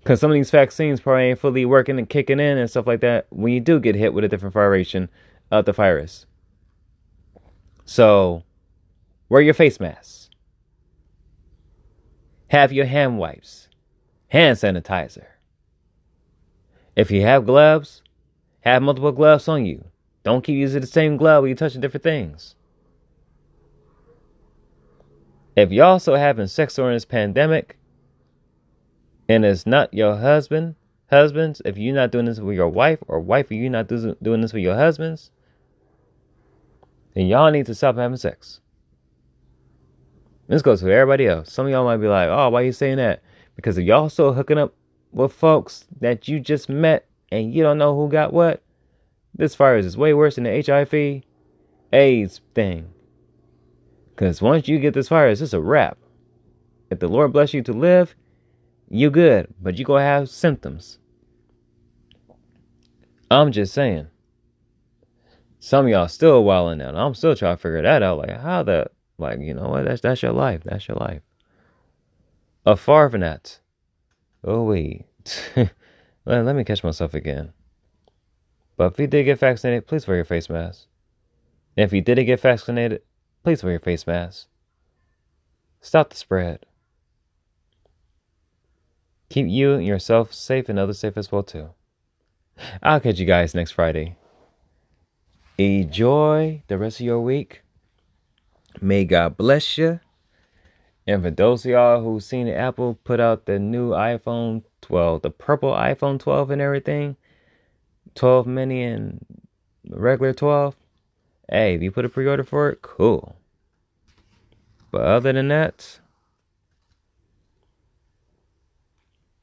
[0.01, 3.03] Because some of these vaccines probably ain't fully working and kicking in and stuff like
[3.03, 5.09] that when you do get hit with a different variation
[5.51, 6.27] of the virus.
[7.85, 8.43] So,
[9.29, 10.31] wear your face masks.
[12.49, 13.69] Have your hand wipes,
[14.29, 15.27] hand sanitizer.
[16.97, 18.03] If you have gloves,
[18.61, 19.85] have multiple gloves on you.
[20.23, 22.55] Don't keep using the same glove when you're touching different things.
[25.57, 27.77] If you're also having sex during this pandemic
[29.29, 30.77] and it's not your husband,
[31.11, 34.41] husbands, if you're not doing this with your wife, or wife, if you're not doing
[34.41, 35.31] this with your husbands,
[37.15, 38.61] then y'all need to stop having sex.
[40.49, 41.53] This goes for everybody else.
[41.53, 43.23] Some of y'all might be like, oh, why are you saying that?
[43.57, 44.75] Because if y'all still hooking up
[45.13, 48.63] with folks that you just met and you don't know who got what,
[49.35, 51.23] this virus is way worse than the HIV
[51.93, 52.91] AIDS thing.
[54.11, 55.99] Because once you get this virus, it's a wrap.
[56.91, 58.15] If the Lord bless you to live,
[58.95, 60.99] you good, but you gonna have symptoms.
[63.29, 64.07] I'm just saying.
[65.59, 66.95] Some y'all still wilding out.
[66.95, 68.19] I'm still trying to figure that out.
[68.19, 69.85] Like how the like you know what?
[69.85, 70.63] That's that's your life.
[70.63, 71.23] That's your life.
[72.65, 73.59] A far from that.
[74.45, 75.07] Oh wait.
[75.57, 77.53] let, let me catch myself again.
[78.77, 80.87] But if you did get vaccinated, please wear your face mask.
[81.77, 83.03] And if you didn't get vaccinated,
[83.43, 84.47] please wear your face mask.
[85.81, 86.65] Stop the spread.
[89.35, 91.71] Keep you yourself safe and others safe as well too.
[92.81, 94.17] I'll catch you guys next Friday.
[95.59, 97.63] Enjoy the rest of your week.
[98.81, 99.99] May God bless you.
[101.05, 105.31] And for those of y'all who seen Apple put out the new iPhone 12, the
[105.31, 107.17] purple iPhone 12 and everything,
[108.15, 109.27] 12 mini and
[109.91, 110.77] regular 12,
[111.51, 113.35] hey, if you put a pre order for it, cool.
[114.93, 115.99] But other than that,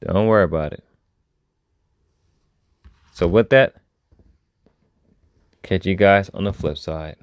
[0.06, 0.84] don't worry about it.
[3.12, 3.74] So, with that,
[5.62, 7.16] catch you guys on the flip side.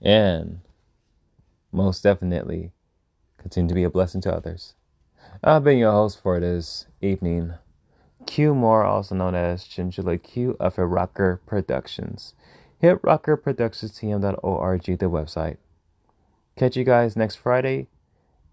[0.00, 0.60] And
[1.72, 2.72] most definitely,
[3.36, 4.74] continue to be a blessing to others.
[5.42, 7.54] I've been your host for this evening.
[8.26, 12.34] Q Moore, also known as Chinchilla Q of Hit Rocker Productions.
[12.80, 15.56] Hit Rocker Productions TM.org, the website.
[16.56, 17.88] Catch you guys next Friday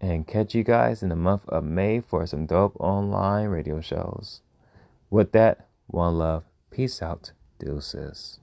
[0.00, 4.40] and catch you guys in the month of May for some dope online radio shows.
[5.10, 6.44] With that, one love.
[6.70, 7.32] Peace out.
[7.58, 8.38] Deuces.